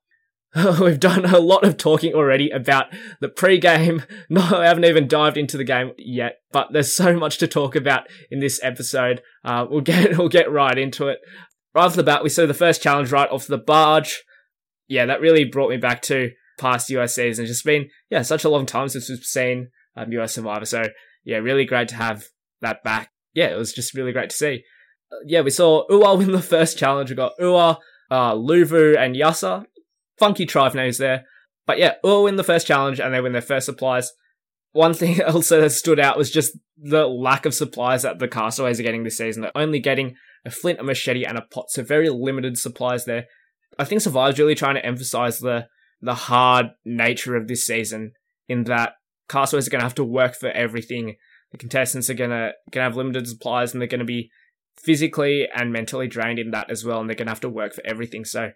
We've 0.80 1.00
done 1.00 1.26
a 1.26 1.40
lot 1.40 1.64
of 1.64 1.78
talking 1.78 2.14
already 2.14 2.50
about 2.50 2.86
the 3.20 3.30
pre-game. 3.30 4.04
No, 4.30 4.42
I 4.42 4.66
haven't 4.66 4.86
even 4.86 5.08
dived 5.08 5.38
into 5.38 5.58
the 5.58 5.64
game 5.64 5.92
yet, 5.98 6.40
but 6.52 6.70
there's 6.72 6.96
so 6.96 7.18
much 7.18 7.38
to 7.40 7.48
talk 7.48 7.76
about 7.76 8.08
in 8.32 8.40
this 8.40 8.60
episode. 8.64 9.22
Uh, 9.44 9.66
we'll 9.70 9.82
get 9.82 10.18
we'll 10.18 10.30
get 10.30 10.52
right 10.52 10.78
into 10.78 11.08
it. 11.08 11.20
Right 11.76 11.86
off 11.86 11.96
the 11.96 12.04
bat, 12.04 12.24
we 12.24 12.30
saw 12.30 12.46
the 12.46 12.54
first 12.54 12.82
challenge 12.82 13.12
right 13.12 13.30
off 13.30 13.48
the 13.48 13.58
barge. 13.58 14.24
Yeah, 14.88 15.06
that 15.08 15.22
really 15.22 15.46
brought 15.46 15.70
me 15.70 15.78
back 15.78 16.02
to 16.04 16.32
past 16.60 16.90
US 16.90 17.16
seasons. 17.16 17.50
It's 17.50 17.58
just 17.58 17.66
been 17.66 17.90
yeah 18.10 18.22
such 18.22 18.44
a 18.44 18.50
long 18.50 18.66
time 18.66 18.90
since 18.90 19.10
we've 19.10 19.20
seen 19.20 19.70
um, 19.96 20.12
US 20.14 20.36
Survivor. 20.36 20.66
So 20.66 20.84
yeah, 21.24 21.38
really 21.38 21.66
great 21.66 21.88
to 21.90 21.96
have 21.96 22.26
that 22.62 22.84
back. 22.84 23.12
Yeah, 23.34 23.48
it 23.48 23.58
was 23.58 23.74
just 23.74 23.94
really 23.94 24.12
great 24.12 24.30
to 24.30 24.36
see. 24.36 24.64
Uh, 25.12 25.18
yeah, 25.26 25.42
we 25.42 25.50
saw 25.50 25.86
Ua 25.90 26.16
win 26.16 26.32
the 26.32 26.42
first 26.42 26.78
challenge. 26.78 27.10
We 27.10 27.16
got 27.16 27.34
Ua, 27.40 27.80
uh, 28.12 28.34
Luvu, 28.34 28.98
and 28.98 29.16
Yase 29.16 29.66
funky 30.18 30.46
tribe 30.46 30.74
names 30.74 30.98
there. 30.98 31.26
But 31.66 31.80
yeah, 31.80 31.94
all 32.04 32.24
win 32.24 32.36
the 32.36 32.44
first 32.44 32.68
challenge 32.68 33.00
and 33.00 33.14
they 33.14 33.22
win 33.22 33.34
their 33.34 33.42
first 33.42 33.66
supplies. 33.66 34.12
One 34.72 34.94
thing 34.94 35.22
also 35.28 35.62
that 35.62 35.72
stood 35.72 36.00
out 36.00 36.18
was 36.18 36.32
just 36.32 36.58
the 36.78 37.08
lack 37.08 37.46
of 37.46 37.54
supplies 37.54 38.02
that 38.04 38.20
the 38.20 38.28
castaways 38.28 38.80
are 38.80 38.84
getting 38.84 39.04
this 39.04 39.18
season. 39.18 39.42
They're 39.42 39.58
only 39.58 39.80
getting 39.80 40.16
a 40.46 40.52
flint, 40.52 40.80
a 40.80 40.84
machete, 40.84 41.24
and 41.24 41.38
a 41.38 41.42
pot, 41.42 41.70
so 41.70 41.84
very 41.84 42.10
limited 42.10 42.58
supplies 42.58 43.06
there. 43.06 43.26
I 43.80 43.86
think 43.86 44.02
Survivor's 44.02 44.40
really 44.40 44.56
trying 44.56 44.76
to 44.76 44.86
emphasize 44.86 45.40
the 45.40 45.68
the 46.04 46.14
hard 46.14 46.72
nature 46.84 47.36
of 47.36 47.48
this 47.48 47.66
season 47.66 48.12
in 48.48 48.66
that 48.66 48.94
castaways 49.30 49.68
are 49.68 49.72
going 49.72 49.80
to 49.80 49.86
have 49.86 49.96
to 49.96 50.04
work 50.04 50.36
for 50.36 50.50
everything. 50.50 51.16
The 51.52 51.58
contestants 51.58 52.10
are 52.10 52.16
going 52.16 52.32
to 52.32 52.52
going 52.72 52.82
to 52.82 52.90
have 52.90 52.98
limited 52.98 53.28
supplies 53.28 53.74
and 53.74 53.82
they're 53.82 53.88
going 53.88 54.00
to 54.00 54.06
be 54.06 54.30
physically 54.78 55.48
and 55.56 55.72
mentally 55.72 56.08
drained 56.08 56.40
in 56.40 56.52
that 56.52 56.70
as 56.70 56.84
well, 56.84 57.00
and 57.00 57.10
they're 57.10 57.16
going 57.16 57.28
to 57.28 57.32
have 57.32 57.40
to 57.42 57.50
work 57.50 57.74
for 57.74 57.86
everything. 57.86 58.26
So 58.26 58.52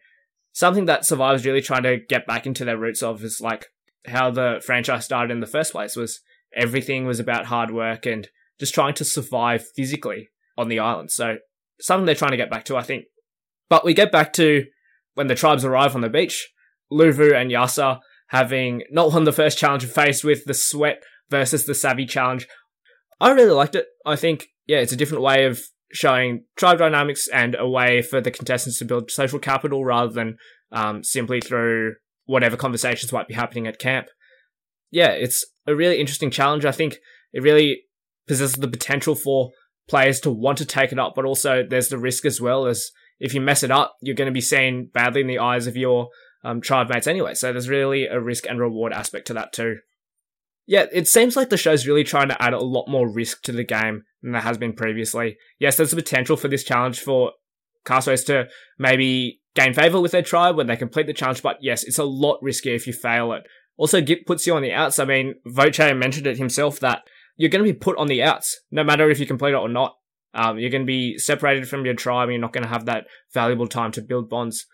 something 0.52 0.86
that 0.86 1.06
Survivor's 1.06 1.46
really 1.46 1.62
trying 1.62 1.84
to 1.84 1.98
get 1.98 2.28
back 2.28 2.46
into 2.46 2.66
their 2.66 2.78
roots 2.78 3.04
of 3.04 3.24
is 3.24 3.40
like 3.40 3.68
how 4.08 4.32
the 4.32 4.62
franchise 4.66 5.06
started 5.06 5.32
in 5.32 5.40
the 5.40 5.48
first 5.48 5.72
place 5.72 5.96
was 5.96 6.22
everything 6.56 7.06
was 7.06 7.20
about 7.20 7.46
hard 7.46 7.72
work 7.72 8.06
and 8.06 8.28
just 8.60 8.74
trying 8.74 8.96
to 8.96 9.06
survive 9.06 9.68
physically 9.76 10.30
on 10.58 10.68
the 10.68 10.80
island. 10.80 11.12
So 11.12 11.38
something 11.80 12.06
they're 12.06 12.16
trying 12.16 12.32
to 12.32 12.38
get 12.38 12.50
back 12.50 12.66
to, 12.66 12.78
I 12.78 12.82
think. 12.82 13.06
But 13.70 13.86
we 13.86 13.94
get 13.94 14.12
back 14.12 14.34
to 14.34 14.66
when 15.14 15.28
the 15.28 15.36
tribes 15.36 15.64
arrive 15.64 15.96
on 15.96 16.02
the 16.02 16.10
beach, 16.10 16.50
Luvu 16.92 17.34
and 17.34 17.52
Yase 17.52 18.00
having 18.28 18.84
not 18.92 19.12
won 19.12 19.24
the 19.24 19.32
first 19.32 19.58
challenge 19.58 19.86
faced 19.86 20.24
with 20.24 20.46
the 20.46 20.54
sweat 20.54 21.04
versus 21.30 21.66
the 21.66 21.76
savvy 21.76 22.06
challenge. 22.06 22.48
I 23.20 23.32
really 23.32 23.52
liked 23.52 23.76
it. 23.76 23.88
I 24.06 24.16
think, 24.16 24.48
yeah, 24.66 24.78
it's 24.78 24.92
a 24.92 24.98
different 24.98 25.24
way 25.24 25.46
of 25.46 25.62
showing 25.94 26.44
tribe 26.58 26.78
dynamics 26.78 27.28
and 27.30 27.56
a 27.58 27.68
way 27.68 28.02
for 28.02 28.20
the 28.22 28.32
contestants 28.32 28.80
to 28.80 28.86
build 28.86 29.10
social 29.10 29.40
capital 29.40 29.86
rather 29.86 30.12
than 30.12 30.38
um, 30.72 31.04
simply 31.04 31.40
through 31.40 31.96
whatever 32.26 32.58
conversations 32.58 33.14
might 33.14 33.28
be 33.28 33.34
happening 33.34 33.68
at 33.68 33.80
camp. 33.80 34.08
Yeah, 34.92 35.12
it's 35.12 35.46
a 35.66 35.76
really 35.76 36.00
interesting 36.00 36.32
challenge. 36.32 36.66
I 36.66 36.72
think 36.72 36.98
it 37.34 37.42
really 37.42 37.84
possesses 38.28 38.56
the 38.56 38.68
potential 38.68 39.16
for 39.16 39.52
players 39.88 40.20
to 40.22 40.30
want 40.30 40.58
to 40.58 40.66
take 40.66 40.92
it 40.92 41.00
up, 41.00 41.14
but 41.16 41.26
also 41.26 41.64
there's 41.68 41.88
the 41.88 41.98
risk 41.98 42.26
as 42.26 42.42
well 42.42 42.68
as 42.68 42.92
if 43.20 43.34
you 43.34 43.42
mess 43.42 43.64
it 43.64 43.72
up, 43.72 43.96
you're 44.02 44.16
going 44.16 44.28
to 44.28 44.34
be 44.34 44.42
seen 44.42 44.90
badly 44.94 45.22
in 45.22 45.28
the 45.28 45.40
eyes 45.40 45.66
of 45.66 45.76
your 45.76 46.10
um, 46.48 46.62
tribe 46.62 46.90
mates 46.90 47.08
anyway. 47.08 47.34
So 47.34 47.52
there's 47.52 47.68
really 47.68 48.06
a 48.06 48.22
risk 48.22 48.46
and 48.48 48.58
reward 48.60 48.94
aspect 48.94 49.28
to 49.28 49.34
that 49.34 49.52
too. 49.52 49.80
Yeah, 50.66 50.86
it 50.94 51.08
seems 51.08 51.36
like 51.36 51.50
the 51.50 51.58
show's 51.58 51.88
really 51.88 52.06
trying 52.06 52.30
to 52.30 52.42
add 52.42 52.54
a 52.54 52.60
lot 52.60 52.88
more 52.88 53.10
risk 53.10 53.44
to 53.44 53.52
the 53.52 53.66
game 53.66 54.04
than 54.22 54.32
there 54.32 54.42
has 54.42 54.58
been 54.58 54.74
previously. 54.74 55.38
Yes, 55.60 55.76
there's 55.76 55.94
a 55.94 55.98
potential 55.98 56.38
for 56.38 56.48
this 56.48 56.64
challenge 56.64 57.02
for 57.02 57.34
castaways 57.86 58.24
to 58.26 58.48
maybe 58.80 59.42
gain 59.56 59.74
favor 59.74 60.00
with 60.00 60.12
their 60.12 60.22
tribe 60.22 60.56
when 60.56 60.68
they 60.68 60.78
complete 60.78 61.08
the 61.08 61.14
challenge, 61.14 61.42
but 61.42 61.58
yes, 61.62 61.84
it's 61.84 61.98
a 61.98 62.04
lot 62.04 62.40
riskier 62.42 62.76
if 62.76 62.88
you 62.88 62.94
fail 62.94 63.34
it. 63.34 63.44
Also, 63.78 64.02
Git 64.02 64.26
puts 64.26 64.48
you 64.48 64.56
on 64.56 64.62
the 64.62 64.74
outs. 64.74 65.00
I 65.00 65.06
mean, 65.06 65.36
Voce 65.46 65.80
mentioned 65.80 66.28
it 66.28 66.38
himself 66.38 66.80
that 66.80 67.04
you're 67.36 67.50
going 67.50 67.64
to 67.64 67.72
be 67.72 67.78
put 67.78 67.98
on 67.98 68.08
the 68.08 68.24
outs, 68.24 68.60
no 68.72 68.84
matter 68.84 69.10
if 69.10 69.20
you 69.20 69.26
complete 69.26 69.52
it 69.52 69.56
or 69.56 69.70
not. 69.70 69.98
Um, 70.34 70.60
you're 70.60 70.70
going 70.70 70.84
to 70.84 70.88
be 70.88 71.18
separated 71.18 71.68
from 71.68 71.86
your 71.86 71.94
tribe 71.94 72.30
and 72.30 72.34
you're 72.34 72.42
not 72.42 72.54
going 72.54 72.64
to 72.64 72.70
have 72.70 72.86
that 72.86 73.08
valuable 73.34 73.68
time 73.68 73.92
to 73.94 74.02
build 74.02 74.30
bonds. 74.30 74.66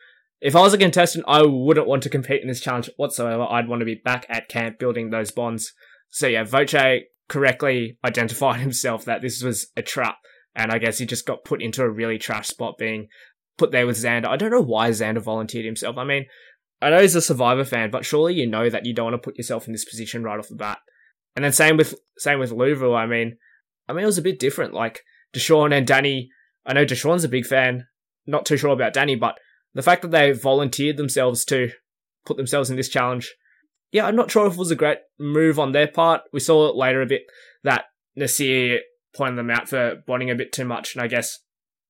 If 0.44 0.58
I 0.58 0.62
was 0.62 0.74
a 0.74 0.78
contestant, 0.78 1.24
I 1.26 1.42
wouldn't 1.44 1.88
want 1.88 2.04
to 2.04 2.10
compete 2.10 2.42
in 2.42 2.50
this 2.50 2.60
challenge 2.60 2.90
whatsoever. 2.98 3.48
I'd 3.50 3.70
want 3.70 3.80
to 3.80 3.86
be 3.86 3.96
back 3.96 4.26
at 4.28 4.50
camp 4.50 4.78
building 4.78 5.10
those 5.10 5.32
bonds. 5.32 5.72
So 6.10 6.28
yeah, 6.28 6.44
Voce 6.44 6.76
correctly 7.30 7.98
identified 8.04 8.60
himself 8.60 9.06
that 9.06 9.22
this 9.22 9.42
was 9.42 9.68
a 9.78 9.82
trap. 9.82 10.18
And 10.54 10.70
I 10.70 10.80
guess 10.80 10.98
he 10.98 11.06
just 11.06 11.26
got 11.26 11.46
put 11.46 11.62
into 11.62 11.82
a 11.82 11.90
really 11.90 12.18
trash 12.18 12.50
spot 12.50 12.78
being 12.78 13.08
put 13.58 13.72
there 13.72 13.88
with 13.88 13.96
Xander. 13.96 14.28
I 14.28 14.36
don't 14.36 14.52
know 14.52 14.62
why 14.62 14.90
Xander 14.90 15.22
volunteered 15.22 15.66
himself. 15.66 15.98
I 15.98 16.04
mean, 16.04 16.26
I 16.82 16.90
know 16.90 17.02
he's 17.02 17.16
a 17.16 17.22
Survivor 17.22 17.64
fan, 17.64 17.90
but 17.90 18.06
surely 18.06 18.34
you 18.34 18.46
know 18.46 18.70
that 18.70 18.86
you 18.86 18.94
don't 18.94 19.12
want 19.12 19.14
to 19.14 19.26
put 19.26 19.38
yourself 19.38 19.66
in 19.66 19.72
this 19.72 19.86
position 19.86 20.24
right 20.24 20.38
off 20.38 20.50
the 20.50 20.56
bat. 20.56 20.80
And 21.38 21.46
then 21.46 21.54
same 21.54 21.78
with 21.78 21.96
same 22.18 22.40
with 22.40 22.52
Luvu. 22.52 22.94
I 22.94 23.06
mean, 23.06 23.38
I 23.88 23.94
mean 23.94 24.04
it 24.04 24.08
was 24.08 24.18
a 24.18 24.22
bit 24.22 24.40
different. 24.40 24.74
Like 24.74 25.04
Deshawn 25.34 25.74
and 25.74 25.88
Danny, 25.88 26.30
I 26.66 26.74
know 26.74 26.86
Deshawn's 26.86 27.24
a 27.24 27.30
big 27.30 27.46
fan, 27.46 27.88
not 28.28 28.46
too 28.46 28.58
sure 28.58 28.72
about 28.72 28.94
Danny, 28.94 29.16
but 29.16 29.36
the 29.74 29.82
fact 29.82 30.02
that 30.02 30.12
they 30.12 30.32
volunteered 30.32 30.98
themselves 30.98 31.46
to 31.46 31.72
put 32.26 32.38
themselves 32.38 32.70
in 32.70 32.76
this 32.76 32.90
challenge, 32.90 33.34
yeah, 33.92 34.06
I'm 34.06 34.16
not 34.16 34.32
sure 34.32 34.48
if 34.48 34.54
it 34.54 34.60
was 34.60 34.72
a 34.72 34.76
great 34.76 35.00
move 35.20 35.60
on 35.60 35.72
their 35.72 35.88
part. 35.88 36.22
We 36.32 36.40
saw 36.40 36.70
it 36.70 36.76
later 36.76 37.02
a 37.02 37.08
bit 37.08 37.24
that 37.64 37.86
Naseer 38.18 38.80
pointed 39.16 39.38
them 39.38 39.52
out 39.52 39.70
for 39.70 40.02
bonding 40.08 40.32
a 40.32 40.36
bit 40.36 40.52
too 40.52 40.66
much, 40.66 40.96
and 40.96 41.04
I 41.04 41.08
guess 41.08 41.40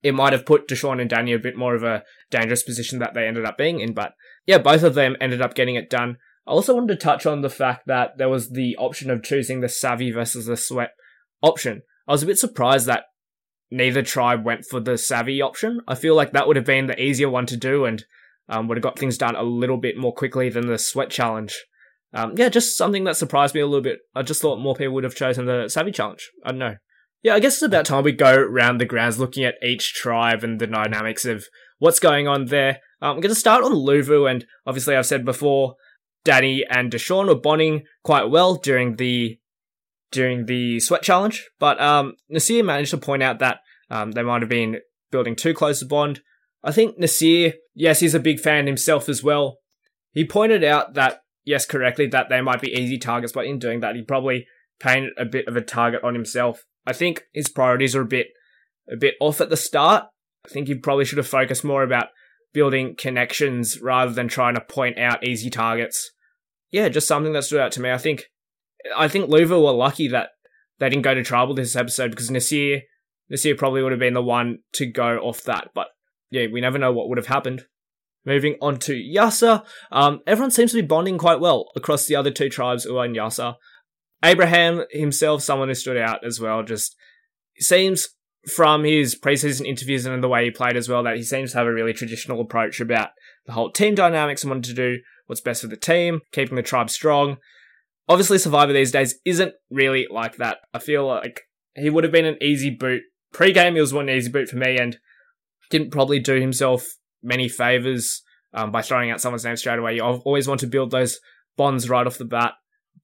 it 0.01 0.13
might 0.13 0.33
have 0.33 0.45
put 0.45 0.67
Deshawn 0.67 0.99
and 0.99 1.09
Danny 1.09 1.33
a 1.33 1.39
bit 1.39 1.55
more 1.55 1.75
of 1.75 1.83
a 1.83 2.03
dangerous 2.29 2.63
position 2.63 2.99
that 2.99 3.13
they 3.13 3.25
ended 3.25 3.45
up 3.45 3.57
being 3.57 3.79
in. 3.79 3.93
But 3.93 4.13
yeah, 4.45 4.57
both 4.57 4.83
of 4.83 4.95
them 4.95 5.15
ended 5.21 5.41
up 5.41 5.55
getting 5.55 5.75
it 5.75 5.89
done. 5.89 6.17
I 6.45 6.51
also 6.51 6.75
wanted 6.75 6.99
to 6.99 7.05
touch 7.05 7.25
on 7.25 7.41
the 7.41 7.49
fact 7.49 7.87
that 7.87 8.17
there 8.17 8.27
was 8.27 8.51
the 8.51 8.75
option 8.77 9.09
of 9.09 9.23
choosing 9.23 9.61
the 9.61 9.69
savvy 9.69 10.11
versus 10.11 10.45
the 10.45 10.57
sweat 10.57 10.91
option. 11.41 11.83
I 12.05 12.11
was 12.11 12.23
a 12.23 12.25
bit 12.25 12.37
surprised 12.37 12.85
that 12.87 13.05
neither 13.73 14.03
tribe 14.03 14.45
went 14.45 14.65
for 14.65 14.79
the 14.79 14.97
savvy 14.97 15.41
option. 15.41 15.81
I 15.87 15.95
feel 15.95 16.15
like 16.15 16.31
that 16.31 16.47
would 16.47 16.55
have 16.55 16.65
been 16.65 16.85
the 16.85 17.01
easier 17.01 17.29
one 17.29 17.47
to 17.47 17.57
do 17.57 17.85
and 17.85 18.05
um, 18.47 18.67
would 18.67 18.77
have 18.77 18.83
got 18.83 18.99
things 18.99 19.17
done 19.17 19.35
a 19.35 19.43
little 19.43 19.77
bit 19.77 19.97
more 19.97 20.13
quickly 20.13 20.49
than 20.49 20.67
the 20.67 20.77
sweat 20.77 21.09
challenge. 21.09 21.65
Um, 22.13 22.33
yeah, 22.37 22.49
just 22.49 22.77
something 22.77 23.03
that 23.05 23.17
surprised 23.17 23.55
me 23.55 23.61
a 23.61 23.65
little 23.65 23.81
bit. 23.81 23.99
I 24.13 24.21
just 24.21 24.41
thought 24.41 24.59
more 24.59 24.75
people 24.75 24.93
would 24.93 25.03
have 25.03 25.15
chosen 25.15 25.45
the 25.45 25.67
savvy 25.67 25.91
challenge. 25.91 26.29
I 26.45 26.51
don't 26.51 26.59
know. 26.59 26.75
Yeah, 27.23 27.33
I 27.33 27.39
guess 27.39 27.53
it's 27.53 27.63
about 27.63 27.85
time 27.85 28.03
we 28.03 28.11
go 28.11 28.35
around 28.35 28.77
the 28.77 28.85
grounds 28.85 29.17
looking 29.17 29.43
at 29.43 29.55
each 29.63 29.93
tribe 29.93 30.43
and 30.43 30.59
the 30.59 30.67
dynamics 30.67 31.25
of 31.25 31.45
what's 31.79 31.99
going 31.99 32.27
on 32.27 32.45
there. 32.45 32.79
Um, 33.01 33.15
I'm 33.15 33.21
going 33.21 33.33
to 33.33 33.35
start 33.35 33.63
on 33.63 33.71
Luvu, 33.71 34.29
and 34.29 34.45
obviously 34.67 34.95
I've 34.95 35.07
said 35.07 35.25
before, 35.25 35.75
Danny 36.23 36.63
and 36.69 36.91
Deshawn 36.91 37.27
were 37.27 37.35
bonding 37.35 37.83
quite 38.03 38.29
well 38.29 38.55
during 38.55 38.97
the 38.97 39.39
during 40.13 40.45
the 40.45 40.79
sweat 40.79 41.03
challenge, 41.03 41.49
but 41.59 41.81
um, 41.81 42.13
Naseer 42.31 42.63
managed 42.63 42.91
to 42.91 42.97
point 42.97 43.23
out 43.23 43.39
that 43.39 43.59
um, 43.89 44.11
they 44.11 44.23
might 44.23 44.41
have 44.41 44.49
been 44.49 44.77
building 45.11 45.35
too 45.35 45.53
close 45.53 45.81
a 45.81 45.85
bond. 45.85 46.21
I 46.63 46.71
think 46.71 46.97
Naseer, 46.97 47.53
yes, 47.73 47.99
he's 47.99 48.15
a 48.15 48.19
big 48.19 48.39
fan 48.39 48.67
himself 48.67 49.09
as 49.09 49.23
well. 49.23 49.57
He 50.11 50.25
pointed 50.25 50.63
out 50.63 50.93
that, 50.93 51.21
yes, 51.43 51.65
correctly, 51.65 52.07
that 52.07 52.29
they 52.29 52.41
might 52.41 52.61
be 52.61 52.71
easy 52.71 52.97
targets, 52.97 53.33
but 53.33 53.45
in 53.45 53.59
doing 53.59 53.81
that, 53.81 53.95
he 53.95 54.01
probably 54.01 54.45
painted 54.79 55.11
a 55.17 55.25
bit 55.25 55.47
of 55.47 55.55
a 55.55 55.61
target 55.61 56.03
on 56.03 56.13
himself. 56.13 56.63
I 56.85 56.93
think 56.93 57.23
his 57.33 57.49
priorities 57.49 57.95
are 57.95 58.01
a 58.01 58.05
bit, 58.05 58.27
a 58.91 58.95
bit 58.95 59.15
off 59.19 59.41
at 59.41 59.49
the 59.49 59.57
start. 59.57 60.05
I 60.45 60.49
think 60.49 60.67
he 60.67 60.75
probably 60.75 61.05
should 61.05 61.17
have 61.17 61.27
focused 61.27 61.63
more 61.63 61.83
about 61.83 62.07
building 62.53 62.95
connections 62.95 63.81
rather 63.81 64.11
than 64.11 64.27
trying 64.27 64.55
to 64.55 64.61
point 64.61 64.99
out 64.99 65.25
easy 65.25 65.49
targets. 65.49 66.11
Yeah, 66.71 66.89
just 66.89 67.07
something 67.07 67.33
that 67.33 67.43
stood 67.43 67.59
out 67.59 67.71
to 67.73 67.81
me. 67.81 67.91
I 67.91 67.97
think 67.97 68.25
I 68.95 69.07
think 69.07 69.29
Luvu 69.29 69.63
were 69.63 69.71
lucky 69.71 70.07
that 70.09 70.29
they 70.79 70.89
didn't 70.89 71.03
go 71.03 71.13
to 71.13 71.23
tribal 71.23 71.53
this 71.53 71.75
episode 71.75 72.11
because 72.11 72.29
Naseer 72.29 72.81
Naseer 73.31 73.57
probably 73.57 73.81
would 73.81 73.91
have 73.91 73.99
been 73.99 74.13
the 74.13 74.21
one 74.21 74.59
to 74.73 74.85
go 74.85 75.17
off 75.17 75.43
that. 75.43 75.69
But 75.73 75.87
yeah, 76.29 76.47
we 76.51 76.61
never 76.61 76.77
know 76.77 76.91
what 76.91 77.09
would 77.09 77.17
have 77.17 77.27
happened. 77.27 77.65
Moving 78.25 78.55
on 78.61 78.79
to 78.79 78.95
Yase, 78.95 79.61
um, 79.91 80.21
everyone 80.25 80.51
seems 80.51 80.71
to 80.71 80.81
be 80.81 80.87
bonding 80.87 81.17
quite 81.17 81.41
well 81.41 81.69
across 81.75 82.05
the 82.05 82.15
other 82.15 82.31
two 82.31 82.49
tribes 82.49 82.85
are 82.85 83.05
in 83.05 83.15
Yase. 83.15 83.55
Abraham 84.23 84.85
himself, 84.91 85.41
someone 85.41 85.67
who 85.67 85.73
stood 85.73 85.97
out 85.97 86.25
as 86.25 86.39
well, 86.39 86.63
just 86.63 86.95
seems 87.59 88.07
from 88.55 88.85
his 88.85 89.19
preseason 89.19 89.65
interviews 89.65 90.05
and 90.05 90.23
the 90.23 90.29
way 90.29 90.45
he 90.45 90.51
played 90.51 90.77
as 90.77 90.87
well 90.87 91.03
that 91.03 91.17
he 91.17 91.23
seems 91.23 91.51
to 91.51 91.57
have 91.57 91.67
a 91.67 91.73
really 91.73 91.93
traditional 91.93 92.39
approach 92.39 92.79
about 92.79 93.09
the 93.45 93.53
whole 93.53 93.71
team 93.71 93.93
dynamics 93.93 94.43
and 94.43 94.51
wanting 94.51 94.63
to 94.63 94.73
do 94.73 94.99
what's 95.27 95.41
best 95.41 95.61
for 95.61 95.67
the 95.67 95.77
team, 95.77 96.21
keeping 96.31 96.55
the 96.55 96.61
tribe 96.61 96.89
strong. 96.89 97.37
Obviously, 98.07 98.37
Survivor 98.37 98.73
these 98.73 98.91
days 98.91 99.15
isn't 99.25 99.53
really 99.69 100.07
like 100.11 100.37
that. 100.37 100.57
I 100.73 100.79
feel 100.79 101.07
like 101.07 101.41
he 101.75 101.89
would 101.89 102.03
have 102.03 102.13
been 102.13 102.25
an 102.25 102.41
easy 102.41 102.69
boot. 102.69 103.01
Pre-game, 103.31 103.75
he 103.75 103.81
was 103.81 103.93
one 103.93 104.09
easy 104.09 104.29
boot 104.29 104.49
for 104.49 104.57
me 104.57 104.77
and 104.77 104.97
didn't 105.69 105.91
probably 105.91 106.19
do 106.19 106.39
himself 106.39 106.85
many 107.23 107.47
favors 107.47 108.21
um, 108.53 108.71
by 108.71 108.81
throwing 108.81 109.09
out 109.09 109.21
someone's 109.21 109.45
name 109.45 109.55
straight 109.55 109.79
away. 109.79 109.95
You 109.95 110.03
always 110.03 110.47
want 110.47 110.59
to 110.59 110.67
build 110.67 110.91
those 110.91 111.19
bonds 111.57 111.89
right 111.89 112.05
off 112.05 112.17
the 112.17 112.25
bat. 112.25 112.53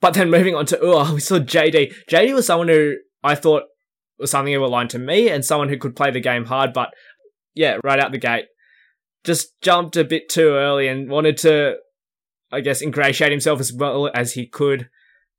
But 0.01 0.13
then 0.13 0.29
moving 0.31 0.55
on 0.55 0.65
to 0.67 0.79
Ua, 0.81 1.13
we 1.13 1.19
saw 1.19 1.39
JD. 1.39 1.93
JD 2.09 2.33
was 2.33 2.45
someone 2.45 2.67
who 2.67 2.95
I 3.23 3.35
thought 3.35 3.63
was 4.19 4.31
something 4.31 4.53
who 4.53 4.63
aligned 4.63 4.89
to 4.91 4.99
me 4.99 5.29
and 5.29 5.43
someone 5.43 5.69
who 5.69 5.77
could 5.77 5.95
play 5.95 6.11
the 6.11 6.19
game 6.19 6.45
hard, 6.45 6.73
but 6.73 6.89
yeah, 7.55 7.77
right 7.83 7.99
out 7.99 8.11
the 8.11 8.17
gate, 8.17 8.45
just 9.23 9.59
jumped 9.61 9.97
a 9.97 10.03
bit 10.03 10.29
too 10.29 10.49
early 10.49 10.87
and 10.87 11.09
wanted 11.09 11.37
to, 11.37 11.77
I 12.51 12.61
guess, 12.61 12.81
ingratiate 12.81 13.31
himself 13.31 13.59
as 13.59 13.73
well 13.73 14.09
as 14.13 14.33
he 14.33 14.47
could. 14.47 14.89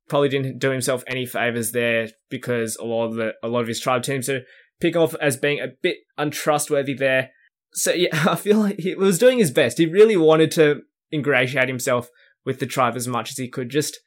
Probably 0.07 0.29
didn't 0.29 0.59
do 0.59 0.71
himself 0.71 1.03
any 1.07 1.25
favors 1.25 1.71
there 1.71 2.09
because 2.29 2.75
a 2.77 2.85
lot 2.85 3.05
of 3.05 3.15
the 3.15 3.33
a 3.43 3.47
lot 3.47 3.61
of 3.61 3.67
his 3.67 3.79
tribe 3.79 4.03
teams 4.03 4.25
to 4.25 4.41
pick 4.79 4.95
off 4.95 5.15
as 5.21 5.37
being 5.37 5.59
a 5.59 5.67
bit 5.81 5.97
untrustworthy 6.17 6.93
there. 6.93 7.31
So 7.73 7.91
yeah, 7.95 8.25
I 8.29 8.35
feel 8.35 8.59
like 8.59 8.79
he 8.79 8.95
was 8.95 9.19
doing 9.19 9.39
his 9.39 9.51
best. 9.51 9.77
He 9.77 9.85
really 9.85 10.17
wanted 10.17 10.51
to 10.51 10.81
ingratiate 11.11 11.67
himself 11.67 12.09
with 12.45 12.59
the 12.59 12.65
tribe 12.65 12.95
as 12.95 13.07
much 13.07 13.31
as 13.31 13.37
he 13.37 13.47
could. 13.47 13.69
Just 13.69 13.99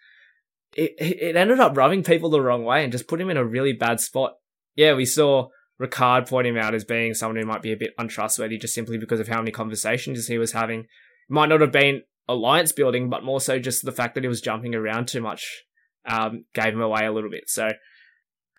it 0.77 0.95
it 0.99 1.37
ended 1.37 1.61
up 1.61 1.77
rubbing 1.77 2.03
people 2.03 2.31
the 2.31 2.41
wrong 2.41 2.65
way 2.65 2.83
and 2.83 2.93
just 2.93 3.09
put 3.09 3.21
him 3.21 3.31
in 3.31 3.37
a 3.37 3.45
really 3.45 3.73
bad 3.73 4.01
spot 4.01 4.35
yeah, 4.77 4.95
we 4.95 5.07
saw 5.07 5.49
Ricard 5.81 6.29
point 6.29 6.47
him 6.47 6.57
out 6.57 6.75
as 6.75 6.85
being 6.85 7.15
someone 7.15 7.37
who 7.37 7.47
might 7.47 7.63
be 7.63 7.73
a 7.73 7.77
bit 7.77 7.95
untrustworthy 7.99 8.59
just 8.59 8.75
simply 8.75 8.99
because 8.99 9.21
of 9.21 9.29
how 9.29 9.39
many 9.39 9.51
conversations 9.51 10.27
he 10.27 10.39
was 10.39 10.53
having. 10.53 10.87
Might 11.29 11.49
not 11.49 11.61
have 11.61 11.73
been 11.73 12.03
alliance 12.29 12.73
building, 12.73 13.11
but 13.11 13.25
more 13.25 13.41
so 13.41 13.59
just 13.59 13.85
the 13.85 13.93
fact 13.93 14.15
that 14.15 14.25
he 14.25 14.29
was 14.29 14.41
jumping 14.41 14.75
around 14.75 15.09
too 15.09 15.21
much 15.21 15.65
um, 16.07 16.45
gave 16.55 16.75
him 16.75 16.81
away 16.81 17.07
a 17.07 17.13
little 17.13 17.31
bit. 17.31 17.49
So, 17.49 17.71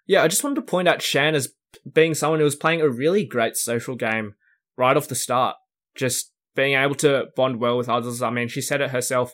yeah, 0.05 0.23
I 0.23 0.27
just 0.27 0.43
wanted 0.43 0.55
to 0.55 0.61
point 0.61 0.87
out 0.87 1.01
Shan 1.01 1.35
as 1.35 1.53
being 1.91 2.13
someone 2.13 2.39
who 2.39 2.45
was 2.45 2.55
playing 2.55 2.81
a 2.81 2.89
really 2.89 3.25
great 3.25 3.55
social 3.55 3.95
game 3.95 4.35
right 4.77 4.97
off 4.97 5.07
the 5.07 5.15
start. 5.15 5.55
Just 5.95 6.31
being 6.55 6.77
able 6.77 6.95
to 6.95 7.25
bond 7.35 7.59
well 7.59 7.77
with 7.77 7.89
others. 7.89 8.21
I 8.21 8.29
mean, 8.29 8.47
she 8.47 8.61
said 8.61 8.81
it 8.81 8.91
herself. 8.91 9.33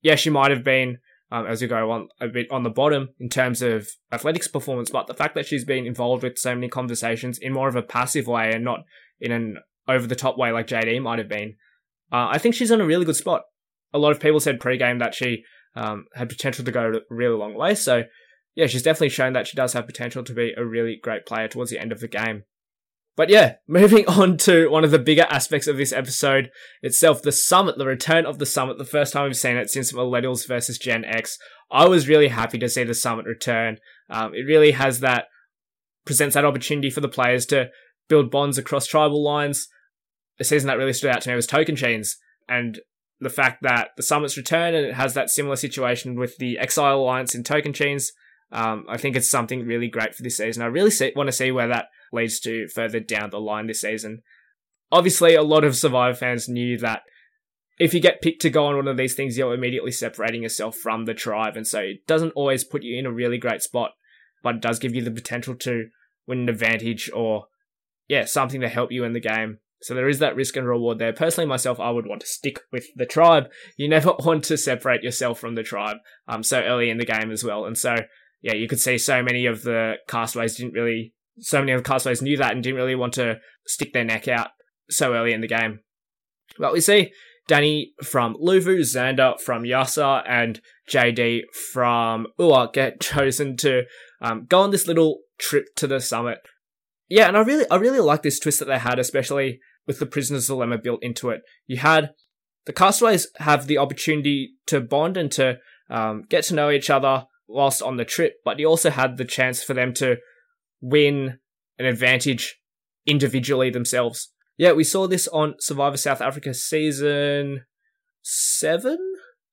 Yeah, 0.00 0.16
she 0.16 0.30
might 0.30 0.50
have 0.50 0.64
been 0.64 0.98
um, 1.32 1.46
as 1.46 1.62
you 1.62 1.66
go 1.66 1.90
on 1.90 2.08
a 2.20 2.28
bit 2.28 2.46
on 2.50 2.62
the 2.62 2.70
bottom 2.70 3.08
in 3.18 3.30
terms 3.30 3.62
of 3.62 3.88
athletics 4.12 4.48
performance, 4.48 4.90
but 4.90 5.06
the 5.06 5.14
fact 5.14 5.34
that 5.34 5.46
she's 5.46 5.64
been 5.64 5.86
involved 5.86 6.22
with 6.22 6.36
so 6.36 6.54
many 6.54 6.68
conversations 6.68 7.38
in 7.38 7.54
more 7.54 7.68
of 7.68 7.74
a 7.74 7.82
passive 7.82 8.26
way 8.26 8.52
and 8.52 8.62
not 8.62 8.80
in 9.18 9.32
an 9.32 9.56
over 9.88 10.06
the 10.06 10.14
top 10.14 10.36
way 10.36 10.52
like 10.52 10.66
JD 10.66 11.00
might 11.00 11.18
have 11.18 11.30
been, 11.30 11.56
uh, 12.12 12.28
I 12.30 12.36
think 12.36 12.54
she's 12.54 12.70
in 12.70 12.82
a 12.82 12.86
really 12.86 13.06
good 13.06 13.16
spot. 13.16 13.44
A 13.92 13.98
lot 13.98 14.12
of 14.12 14.20
people 14.20 14.40
said 14.40 14.60
pre-game 14.60 14.98
that 14.98 15.14
she 15.14 15.44
um, 15.74 16.06
had 16.14 16.28
potential 16.28 16.64
to 16.64 16.72
go 16.72 16.92
a 16.92 17.14
really 17.14 17.36
long 17.36 17.54
way, 17.54 17.74
so 17.74 18.04
yeah, 18.54 18.66
she's 18.66 18.82
definitely 18.82 19.08
shown 19.08 19.32
that 19.32 19.46
she 19.46 19.56
does 19.56 19.72
have 19.72 19.86
potential 19.86 20.22
to 20.24 20.34
be 20.34 20.52
a 20.56 20.64
really 20.64 20.98
great 21.02 21.26
player 21.26 21.48
towards 21.48 21.70
the 21.70 21.78
end 21.78 21.92
of 21.92 22.00
the 22.00 22.08
game. 22.08 22.44
But 23.16 23.28
yeah, 23.28 23.56
moving 23.68 24.06
on 24.06 24.36
to 24.38 24.70
one 24.70 24.84
of 24.84 24.90
the 24.90 24.98
bigger 24.98 25.26
aspects 25.28 25.66
of 25.66 25.76
this 25.76 25.92
episode 25.92 26.50
itself, 26.82 27.22
the 27.22 27.32
summit, 27.32 27.78
the 27.78 27.86
return 27.86 28.26
of 28.26 28.38
the 28.38 28.46
summit, 28.46 28.78
the 28.78 28.84
first 28.84 29.12
time 29.12 29.24
we've 29.24 29.36
seen 29.36 29.56
it 29.56 29.70
since 29.70 29.92
Millennials 29.92 30.46
versus 30.46 30.78
Gen 30.78 31.04
X. 31.04 31.38
I 31.70 31.88
was 31.88 32.08
really 32.08 32.28
happy 32.28 32.58
to 32.58 32.68
see 32.68 32.84
the 32.84 32.94
summit 32.94 33.26
return. 33.26 33.78
Um, 34.10 34.34
it 34.34 34.42
really 34.42 34.72
has 34.72 35.00
that, 35.00 35.26
presents 36.04 36.34
that 36.34 36.44
opportunity 36.44 36.90
for 36.90 37.00
the 37.00 37.08
players 37.08 37.46
to 37.46 37.70
build 38.08 38.30
bonds 38.30 38.58
across 38.58 38.86
tribal 38.86 39.22
lines. 39.22 39.68
The 40.38 40.44
season 40.44 40.68
that 40.68 40.76
really 40.76 40.92
stood 40.92 41.10
out 41.10 41.22
to 41.22 41.30
me 41.30 41.36
was 41.36 41.46
Tocantins, 41.46 42.16
and 42.48 42.80
the 43.22 43.30
fact 43.30 43.62
that 43.62 43.90
the 43.96 44.02
summit's 44.02 44.36
return 44.36 44.74
and 44.74 44.86
it 44.86 44.94
has 44.94 45.14
that 45.14 45.30
similar 45.30 45.56
situation 45.56 46.18
with 46.18 46.36
the 46.38 46.58
Exile 46.58 46.98
Alliance 46.98 47.34
in 47.34 47.44
Tocantins. 47.44 48.08
Um, 48.50 48.84
I 48.88 48.98
think 48.98 49.16
it's 49.16 49.30
something 49.30 49.64
really 49.64 49.88
great 49.88 50.14
for 50.14 50.22
this 50.22 50.36
season. 50.36 50.62
I 50.62 50.66
really 50.66 50.90
see, 50.90 51.12
want 51.16 51.28
to 51.28 51.32
see 51.32 51.50
where 51.50 51.68
that 51.68 51.86
leads 52.12 52.40
to 52.40 52.68
further 52.68 53.00
down 53.00 53.30
the 53.30 53.40
line 53.40 53.66
this 53.66 53.80
season. 53.80 54.22
Obviously, 54.90 55.34
a 55.34 55.42
lot 55.42 55.64
of 55.64 55.76
Survivor 55.76 56.14
fans 56.14 56.48
knew 56.48 56.76
that 56.78 57.02
if 57.78 57.94
you 57.94 58.00
get 58.00 58.20
picked 58.20 58.42
to 58.42 58.50
go 58.50 58.66
on 58.66 58.76
one 58.76 58.88
of 58.88 58.98
these 58.98 59.14
things, 59.14 59.38
you're 59.38 59.54
immediately 59.54 59.92
separating 59.92 60.42
yourself 60.42 60.76
from 60.76 61.06
the 61.06 61.14
tribe, 61.14 61.56
and 61.56 61.66
so 61.66 61.80
it 61.80 62.06
doesn't 62.06 62.32
always 62.32 62.64
put 62.64 62.82
you 62.82 62.98
in 62.98 63.06
a 63.06 63.12
really 63.12 63.38
great 63.38 63.62
spot, 63.62 63.92
but 64.42 64.56
it 64.56 64.60
does 64.60 64.78
give 64.78 64.94
you 64.94 65.02
the 65.02 65.10
potential 65.10 65.54
to 65.54 65.88
win 66.26 66.40
an 66.40 66.48
advantage 66.50 67.10
or, 67.14 67.46
yeah, 68.08 68.26
something 68.26 68.60
to 68.60 68.68
help 68.68 68.92
you 68.92 69.04
in 69.04 69.14
the 69.14 69.20
game. 69.20 69.58
So 69.82 69.94
there 69.94 70.08
is 70.08 70.20
that 70.20 70.36
risk 70.36 70.56
and 70.56 70.66
reward 70.66 70.98
there. 70.98 71.12
Personally, 71.12 71.48
myself, 71.48 71.80
I 71.80 71.90
would 71.90 72.06
want 72.06 72.20
to 72.20 72.26
stick 72.26 72.60
with 72.70 72.86
the 72.94 73.06
tribe. 73.06 73.50
You 73.76 73.88
never 73.88 74.14
want 74.18 74.44
to 74.44 74.56
separate 74.56 75.02
yourself 75.02 75.38
from 75.38 75.54
the 75.54 75.62
tribe 75.62 75.96
um, 76.28 76.42
so 76.42 76.60
early 76.60 76.88
in 76.88 76.98
the 76.98 77.04
game 77.04 77.30
as 77.30 77.42
well. 77.42 77.64
And 77.64 77.76
so, 77.76 77.96
yeah, 78.40 78.54
you 78.54 78.68
could 78.68 78.80
see 78.80 78.98
so 78.98 79.22
many 79.22 79.46
of 79.46 79.62
the 79.62 79.94
castaways 80.06 80.56
didn't 80.56 80.74
really 80.74 81.14
so 81.38 81.60
many 81.60 81.72
of 81.72 81.82
the 81.82 81.88
castaways 81.88 82.22
knew 82.22 82.36
that 82.36 82.52
and 82.52 82.62
didn't 82.62 82.76
really 82.76 82.94
want 82.94 83.14
to 83.14 83.40
stick 83.66 83.92
their 83.92 84.04
neck 84.04 84.28
out 84.28 84.50
so 84.90 85.14
early 85.14 85.32
in 85.32 85.40
the 85.40 85.46
game. 85.46 85.80
But 86.58 86.72
we 86.72 86.80
see 86.80 87.12
Danny 87.48 87.92
from 88.02 88.34
Luvu, 88.34 88.80
Xander 88.80 89.40
from 89.40 89.64
Yase, 89.64 89.98
and 89.98 90.60
JD 90.88 91.42
from 91.72 92.26
Ua 92.38 92.70
get 92.72 93.00
chosen 93.00 93.56
to 93.58 93.82
um, 94.20 94.46
go 94.48 94.60
on 94.60 94.70
this 94.70 94.86
little 94.86 95.20
trip 95.38 95.74
to 95.76 95.86
the 95.86 96.00
summit. 96.00 96.38
Yeah, 97.08 97.28
and 97.28 97.36
I 97.36 97.40
really, 97.40 97.68
I 97.70 97.76
really 97.76 98.00
like 98.00 98.22
this 98.22 98.38
twist 98.38 98.58
that 98.60 98.66
they 98.66 98.78
had, 98.78 98.98
especially 98.98 99.60
with 99.86 99.98
the 99.98 100.06
prisoner's 100.06 100.46
dilemma 100.46 100.78
built 100.78 101.02
into 101.02 101.30
it. 101.30 101.42
You 101.66 101.78
had 101.78 102.10
the 102.66 102.72
castaways 102.72 103.26
have 103.38 103.66
the 103.66 103.78
opportunity 103.78 104.54
to 104.66 104.80
bond 104.80 105.16
and 105.16 105.30
to 105.32 105.58
um, 105.90 106.22
get 106.28 106.44
to 106.44 106.54
know 106.54 106.70
each 106.70 106.90
other 106.90 107.26
whilst 107.48 107.82
on 107.82 107.96
the 107.96 108.04
trip, 108.04 108.34
but 108.44 108.58
you 108.58 108.66
also 108.66 108.90
had 108.90 109.16
the 109.16 109.24
chance 109.24 109.62
for 109.62 109.74
them 109.74 109.92
to 109.94 110.16
win 110.80 111.38
an 111.78 111.86
advantage 111.86 112.58
individually 113.06 113.70
themselves. 113.70 114.32
Yeah, 114.56 114.72
we 114.72 114.84
saw 114.84 115.06
this 115.06 115.26
on 115.28 115.54
Survivor 115.58 115.96
South 115.96 116.20
Africa 116.20 116.54
season 116.54 117.64
seven, 118.22 118.98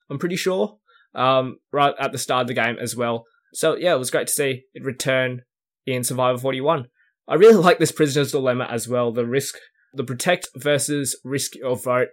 I'm 0.09 0.19
pretty 0.19 0.35
sure, 0.35 0.77
um, 1.15 1.57
right 1.71 1.95
at 1.99 2.11
the 2.11 2.17
start 2.17 2.41
of 2.41 2.47
the 2.47 2.53
game 2.53 2.77
as 2.79 2.95
well. 2.95 3.25
So 3.53 3.75
yeah, 3.75 3.93
it 3.93 3.99
was 3.99 4.11
great 4.11 4.27
to 4.27 4.33
see 4.33 4.63
it 4.73 4.83
return 4.83 5.41
in 5.85 6.03
Survivor 6.03 6.37
41. 6.37 6.87
I 7.27 7.35
really 7.35 7.55
like 7.55 7.79
this 7.79 7.91
prisoner's 7.91 8.31
dilemma 8.31 8.67
as 8.69 8.87
well. 8.87 9.11
The 9.11 9.25
risk, 9.25 9.55
the 9.93 10.03
protect 10.03 10.47
versus 10.55 11.19
risk 11.23 11.55
your 11.55 11.75
vote. 11.75 12.09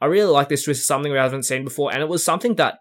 I 0.00 0.06
really 0.06 0.30
like 0.30 0.48
this 0.48 0.64
twist, 0.64 0.86
something 0.86 1.10
we 1.10 1.18
haven't 1.18 1.44
seen 1.44 1.64
before, 1.64 1.92
and 1.92 2.02
it 2.02 2.08
was 2.08 2.24
something 2.24 2.56
that, 2.56 2.78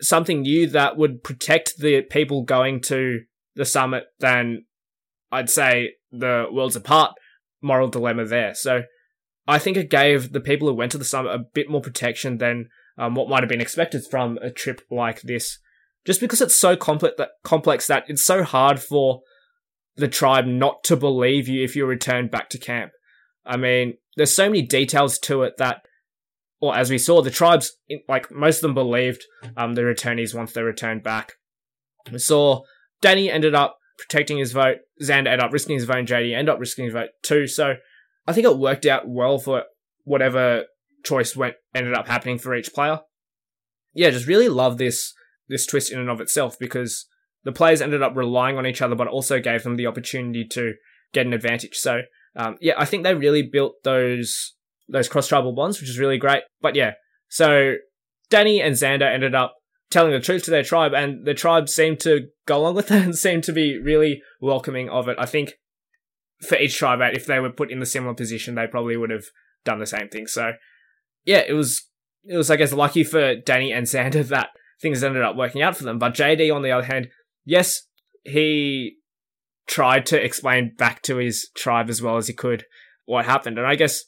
something 0.00 0.42
new 0.42 0.66
that 0.68 0.96
would 0.96 1.22
protect 1.22 1.78
the 1.78 2.02
people 2.02 2.42
going 2.42 2.80
to 2.82 3.20
the 3.54 3.64
summit 3.64 4.04
than 4.20 4.64
I'd 5.32 5.50
say 5.50 5.94
the 6.12 6.46
worlds 6.50 6.76
apart 6.76 7.14
moral 7.62 7.88
dilemma 7.88 8.24
there. 8.24 8.54
So 8.54 8.82
I 9.46 9.58
think 9.58 9.76
it 9.76 9.90
gave 9.90 10.32
the 10.32 10.40
people 10.40 10.68
who 10.68 10.74
went 10.74 10.92
to 10.92 10.98
the 10.98 11.04
summit 11.04 11.34
a 11.34 11.44
bit 11.54 11.70
more 11.70 11.80
protection 11.80 12.38
than 12.38 12.68
um, 12.98 13.14
what 13.14 13.28
might 13.28 13.42
have 13.42 13.48
been 13.48 13.60
expected 13.60 14.04
from 14.10 14.38
a 14.38 14.50
trip 14.50 14.82
like 14.90 15.22
this. 15.22 15.58
Just 16.04 16.20
because 16.20 16.40
it's 16.40 16.58
so 16.58 16.76
complex 16.76 17.16
that, 17.18 17.30
complex 17.42 17.86
that 17.88 18.04
it's 18.08 18.24
so 18.24 18.44
hard 18.44 18.80
for 18.80 19.22
the 19.96 20.08
tribe 20.08 20.46
not 20.46 20.84
to 20.84 20.96
believe 20.96 21.48
you 21.48 21.64
if 21.64 21.74
you 21.74 21.86
return 21.86 22.28
back 22.28 22.48
to 22.50 22.58
camp. 22.58 22.92
I 23.46 23.56
mean, 23.56 23.94
there's 24.16 24.34
so 24.34 24.46
many 24.46 24.62
details 24.62 25.18
to 25.20 25.42
it 25.42 25.56
that, 25.58 25.82
or 26.60 26.76
as 26.76 26.90
we 26.90 26.98
saw, 26.98 27.22
the 27.22 27.30
tribes, 27.30 27.72
like 28.08 28.30
most 28.30 28.56
of 28.56 28.62
them 28.62 28.74
believed 28.74 29.24
um, 29.56 29.74
the 29.74 29.82
returnees 29.82 30.34
once 30.34 30.52
they 30.52 30.62
returned 30.62 31.02
back. 31.02 31.34
We 32.10 32.18
saw 32.18 32.62
Danny 33.00 33.30
ended 33.30 33.54
up 33.54 33.78
protecting 33.98 34.38
his 34.38 34.52
vote, 34.52 34.78
Xander 35.02 35.28
ended 35.28 35.40
up 35.40 35.52
risking 35.52 35.76
his 35.76 35.84
vote, 35.84 35.98
and 35.98 36.08
JD 36.08 36.34
ended 36.34 36.52
up 36.52 36.60
risking 36.60 36.84
his 36.84 36.94
vote 36.94 37.10
too. 37.22 37.46
So 37.46 37.74
I 38.26 38.32
think 38.32 38.46
it 38.46 38.58
worked 38.58 38.86
out 38.86 39.08
well 39.08 39.38
for 39.38 39.64
whatever 40.04 40.64
choice 41.04 41.36
went 41.36 41.54
ended 41.74 41.94
up 41.94 42.08
happening 42.08 42.38
for 42.38 42.54
each 42.54 42.72
player. 42.72 43.00
Yeah, 43.94 44.10
just 44.10 44.26
really 44.26 44.48
love 44.48 44.78
this 44.78 45.14
this 45.48 45.66
twist 45.66 45.92
in 45.92 45.98
and 45.98 46.10
of 46.10 46.20
itself 46.20 46.58
because 46.58 47.06
the 47.44 47.52
players 47.52 47.80
ended 47.80 48.02
up 48.02 48.16
relying 48.16 48.58
on 48.58 48.66
each 48.66 48.82
other, 48.82 48.96
but 48.96 49.06
also 49.06 49.40
gave 49.40 49.62
them 49.62 49.76
the 49.76 49.86
opportunity 49.86 50.44
to 50.44 50.74
get 51.12 51.26
an 51.26 51.32
advantage. 51.32 51.76
So 51.76 52.02
um, 52.36 52.56
yeah, 52.60 52.74
I 52.76 52.84
think 52.84 53.02
they 53.02 53.14
really 53.14 53.42
built 53.42 53.82
those 53.82 54.54
those 54.88 55.08
cross 55.08 55.28
tribal 55.28 55.54
bonds, 55.54 55.80
which 55.80 55.90
is 55.90 55.98
really 55.98 56.18
great. 56.18 56.42
But 56.60 56.76
yeah, 56.76 56.92
so 57.28 57.74
Danny 58.30 58.60
and 58.60 58.74
Xander 58.74 59.12
ended 59.12 59.34
up 59.34 59.56
telling 59.90 60.12
the 60.12 60.20
truth 60.20 60.44
to 60.44 60.50
their 60.50 60.62
tribe, 60.62 60.92
and 60.94 61.26
the 61.26 61.34
tribe 61.34 61.68
seemed 61.68 62.00
to 62.00 62.28
go 62.46 62.58
along 62.58 62.74
with 62.74 62.88
that 62.88 63.04
and 63.04 63.16
seemed 63.16 63.44
to 63.44 63.52
be 63.52 63.78
really 63.78 64.22
welcoming 64.40 64.88
of 64.88 65.08
it. 65.08 65.16
I 65.18 65.26
think 65.26 65.54
for 66.46 66.58
each 66.58 66.76
tribe, 66.76 67.00
if 67.14 67.26
they 67.26 67.40
were 67.40 67.50
put 67.50 67.70
in 67.70 67.80
the 67.80 67.86
similar 67.86 68.14
position, 68.14 68.54
they 68.54 68.66
probably 68.66 68.96
would 68.96 69.10
have 69.10 69.24
done 69.64 69.78
the 69.78 69.86
same 69.86 70.08
thing. 70.08 70.26
So, 70.26 70.52
yeah, 71.24 71.42
it 71.46 71.54
was 71.54 71.88
it 72.24 72.36
was 72.36 72.50
I 72.50 72.56
guess 72.56 72.72
lucky 72.72 73.04
for 73.04 73.36
Danny 73.36 73.72
and 73.72 73.86
Xander 73.86 74.26
that 74.28 74.50
things 74.80 75.02
ended 75.02 75.22
up 75.22 75.36
working 75.36 75.62
out 75.62 75.76
for 75.76 75.84
them. 75.84 75.98
But 75.98 76.14
JD, 76.14 76.54
on 76.54 76.62
the 76.62 76.72
other 76.72 76.86
hand, 76.86 77.08
yes, 77.44 77.82
he 78.24 78.95
tried 79.66 80.06
to 80.06 80.22
explain 80.22 80.74
back 80.76 81.02
to 81.02 81.16
his 81.16 81.50
tribe 81.56 81.88
as 81.88 82.00
well 82.00 82.16
as 82.16 82.28
he 82.28 82.34
could 82.34 82.64
what 83.04 83.24
happened, 83.24 83.58
and 83.58 83.66
I 83.66 83.76
guess 83.76 84.04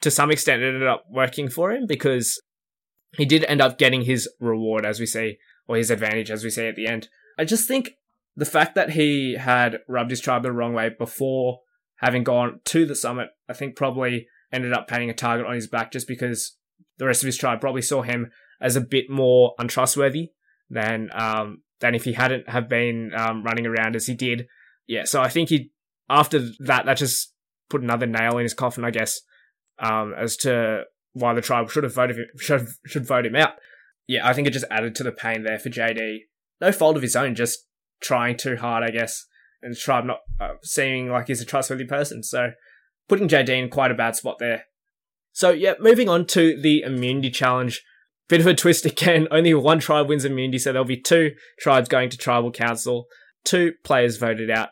to 0.00 0.10
some 0.10 0.30
extent 0.30 0.62
it 0.62 0.68
ended 0.68 0.88
up 0.88 1.04
working 1.10 1.48
for 1.48 1.72
him 1.72 1.86
because 1.86 2.40
he 3.16 3.24
did 3.24 3.44
end 3.44 3.60
up 3.60 3.78
getting 3.78 4.02
his 4.02 4.28
reward, 4.40 4.84
as 4.86 5.00
we 5.00 5.06
see, 5.06 5.38
or 5.66 5.76
his 5.76 5.90
advantage, 5.90 6.30
as 6.30 6.44
we 6.44 6.50
see 6.50 6.66
at 6.66 6.76
the 6.76 6.86
end. 6.86 7.08
I 7.38 7.44
just 7.44 7.66
think 7.66 7.90
the 8.36 8.44
fact 8.44 8.74
that 8.74 8.90
he 8.90 9.34
had 9.34 9.80
rubbed 9.88 10.10
his 10.10 10.20
tribe 10.20 10.42
the 10.42 10.52
wrong 10.52 10.72
way 10.72 10.90
before 10.96 11.60
having 11.96 12.22
gone 12.22 12.60
to 12.66 12.86
the 12.86 12.94
summit, 12.94 13.28
I 13.48 13.52
think 13.52 13.76
probably 13.76 14.28
ended 14.52 14.72
up 14.72 14.88
painting 14.88 15.10
a 15.10 15.14
target 15.14 15.46
on 15.46 15.54
his 15.54 15.66
back 15.66 15.92
just 15.92 16.06
because 16.06 16.56
the 16.98 17.06
rest 17.06 17.22
of 17.22 17.26
his 17.26 17.36
tribe 17.36 17.60
probably 17.60 17.82
saw 17.82 18.02
him 18.02 18.30
as 18.60 18.76
a 18.76 18.80
bit 18.80 19.10
more 19.10 19.54
untrustworthy 19.58 20.32
than 20.70 21.10
um, 21.12 21.62
than 21.80 21.94
if 21.94 22.04
he 22.04 22.12
hadn't 22.12 22.48
have 22.48 22.68
been 22.68 23.12
um, 23.16 23.42
running 23.42 23.66
around 23.66 23.96
as 23.96 24.06
he 24.06 24.14
did. 24.14 24.46
Yeah, 24.88 25.04
so 25.04 25.20
I 25.20 25.28
think 25.28 25.50
he 25.50 25.70
after 26.08 26.40
that 26.60 26.86
that 26.86 26.96
just 26.96 27.32
put 27.68 27.82
another 27.82 28.06
nail 28.06 28.38
in 28.38 28.42
his 28.42 28.54
coffin, 28.54 28.84
I 28.84 28.90
guess, 28.90 29.20
um, 29.78 30.14
as 30.18 30.36
to 30.38 30.84
why 31.12 31.34
the 31.34 31.40
tribe 31.40 31.70
should 31.70 31.84
have 31.84 31.94
voted 31.94 32.16
should 32.38 32.66
should 32.86 33.06
vote 33.06 33.26
him 33.26 33.36
out. 33.36 33.52
Yeah, 34.06 34.26
I 34.26 34.32
think 34.32 34.48
it 34.48 34.52
just 34.52 34.64
added 34.70 34.94
to 34.96 35.04
the 35.04 35.12
pain 35.12 35.44
there 35.44 35.58
for 35.58 35.68
JD. 35.68 36.20
No 36.60 36.72
fault 36.72 36.96
of 36.96 37.02
his 37.02 37.14
own, 37.14 37.34
just 37.34 37.66
trying 38.00 38.36
too 38.36 38.56
hard, 38.56 38.82
I 38.82 38.90
guess, 38.90 39.26
and 39.62 39.72
the 39.72 39.76
tribe 39.76 40.04
not 40.04 40.20
uh, 40.40 40.54
like 41.12 41.26
he's 41.28 41.42
a 41.42 41.44
trustworthy 41.44 41.84
person. 41.84 42.22
So 42.22 42.52
putting 43.08 43.28
JD 43.28 43.50
in 43.50 43.68
quite 43.68 43.90
a 43.90 43.94
bad 43.94 44.16
spot 44.16 44.36
there. 44.38 44.64
So 45.32 45.50
yeah, 45.50 45.74
moving 45.78 46.08
on 46.08 46.26
to 46.28 46.60
the 46.60 46.82
immunity 46.82 47.30
challenge. 47.30 47.84
Bit 48.28 48.40
of 48.40 48.46
a 48.46 48.54
twist 48.54 48.84
again. 48.84 49.28
Only 49.30 49.54
one 49.54 49.78
tribe 49.78 50.08
wins 50.08 50.24
immunity, 50.24 50.58
so 50.58 50.72
there'll 50.72 50.86
be 50.86 51.00
two 51.00 51.32
tribes 51.60 51.88
going 51.88 52.10
to 52.10 52.16
tribal 52.16 52.50
council. 52.50 53.06
Two 53.44 53.72
players 53.84 54.16
voted 54.16 54.50
out. 54.50 54.70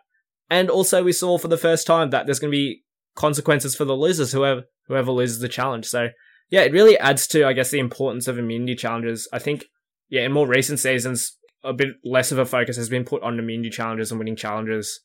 And 0.48 0.70
also 0.70 1.02
we 1.02 1.12
saw 1.12 1.38
for 1.38 1.48
the 1.48 1.56
first 1.56 1.86
time 1.86 2.10
that 2.10 2.26
there's 2.26 2.38
going 2.38 2.50
to 2.50 2.56
be 2.56 2.84
consequences 3.14 3.74
for 3.74 3.84
the 3.84 3.96
losers, 3.96 4.32
whoever 4.32 4.64
whoever 4.86 5.10
loses 5.10 5.40
the 5.40 5.48
challenge. 5.48 5.86
So 5.86 6.08
yeah, 6.50 6.62
it 6.62 6.72
really 6.72 6.98
adds 6.98 7.26
to, 7.28 7.44
I 7.44 7.52
guess, 7.52 7.70
the 7.70 7.80
importance 7.80 8.28
of 8.28 8.38
immunity 8.38 8.76
challenges. 8.76 9.28
I 9.32 9.40
think, 9.40 9.64
yeah, 10.08 10.22
in 10.22 10.32
more 10.32 10.46
recent 10.46 10.78
seasons, 10.78 11.36
a 11.64 11.72
bit 11.72 11.88
less 12.04 12.30
of 12.30 12.38
a 12.38 12.46
focus 12.46 12.76
has 12.76 12.88
been 12.88 13.04
put 13.04 13.22
on 13.22 13.38
immunity 13.38 13.70
challenges 13.70 14.12
and 14.12 14.20
winning 14.20 14.36
challenges, 14.36 15.00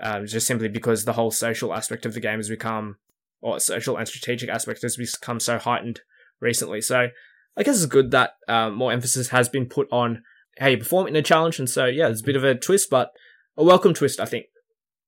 um, 0.00 0.26
just 0.26 0.46
simply 0.46 0.68
because 0.68 1.04
the 1.04 1.14
whole 1.14 1.32
social 1.32 1.74
aspect 1.74 2.06
of 2.06 2.14
the 2.14 2.20
game 2.20 2.38
has 2.38 2.48
become, 2.48 2.96
or 3.40 3.58
social 3.58 3.96
and 3.96 4.06
strategic 4.06 4.48
aspect 4.48 4.82
has 4.82 4.96
become 4.96 5.40
so 5.40 5.58
heightened 5.58 6.00
recently. 6.40 6.80
So 6.80 7.08
I 7.56 7.62
guess 7.64 7.76
it's 7.76 7.86
good 7.86 8.12
that 8.12 8.34
um, 8.46 8.74
more 8.74 8.92
emphasis 8.92 9.30
has 9.30 9.48
been 9.48 9.66
put 9.66 9.88
on 9.90 10.22
how 10.58 10.68
you 10.68 10.78
perform 10.78 11.08
in 11.08 11.16
a 11.16 11.22
challenge. 11.22 11.58
And 11.58 11.68
so, 11.68 11.86
yeah, 11.86 12.06
there's 12.06 12.20
a 12.20 12.24
bit 12.24 12.36
of 12.36 12.44
a 12.44 12.54
twist, 12.54 12.88
but 12.88 13.10
a 13.56 13.64
welcome 13.64 13.94
twist, 13.94 14.20
I 14.20 14.26
think. 14.26 14.46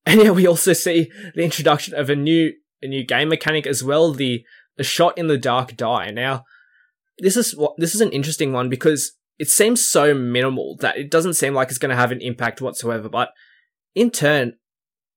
And 0.06 0.22
yeah, 0.22 0.30
we 0.30 0.46
also 0.46 0.72
see 0.72 1.10
the 1.34 1.44
introduction 1.44 1.94
of 1.94 2.08
a 2.10 2.16
new 2.16 2.52
a 2.82 2.86
new 2.86 3.04
game 3.04 3.28
mechanic 3.28 3.66
as 3.66 3.84
well, 3.84 4.12
the 4.12 4.44
the 4.76 4.84
shot 4.84 5.18
in 5.18 5.26
the 5.26 5.38
dark 5.38 5.76
die. 5.76 6.10
Now, 6.10 6.44
this 7.18 7.36
is 7.36 7.56
what 7.56 7.74
this 7.76 7.94
is 7.94 8.00
an 8.00 8.12
interesting 8.12 8.52
one 8.52 8.68
because 8.68 9.12
it 9.38 9.48
seems 9.48 9.86
so 9.86 10.14
minimal 10.14 10.76
that 10.80 10.96
it 10.96 11.10
doesn't 11.10 11.34
seem 11.34 11.54
like 11.54 11.68
it's 11.68 11.78
going 11.78 11.90
to 11.90 11.96
have 11.96 12.12
an 12.12 12.20
impact 12.20 12.60
whatsoever. 12.60 13.08
But 13.08 13.30
in 13.94 14.10
turn, 14.10 14.54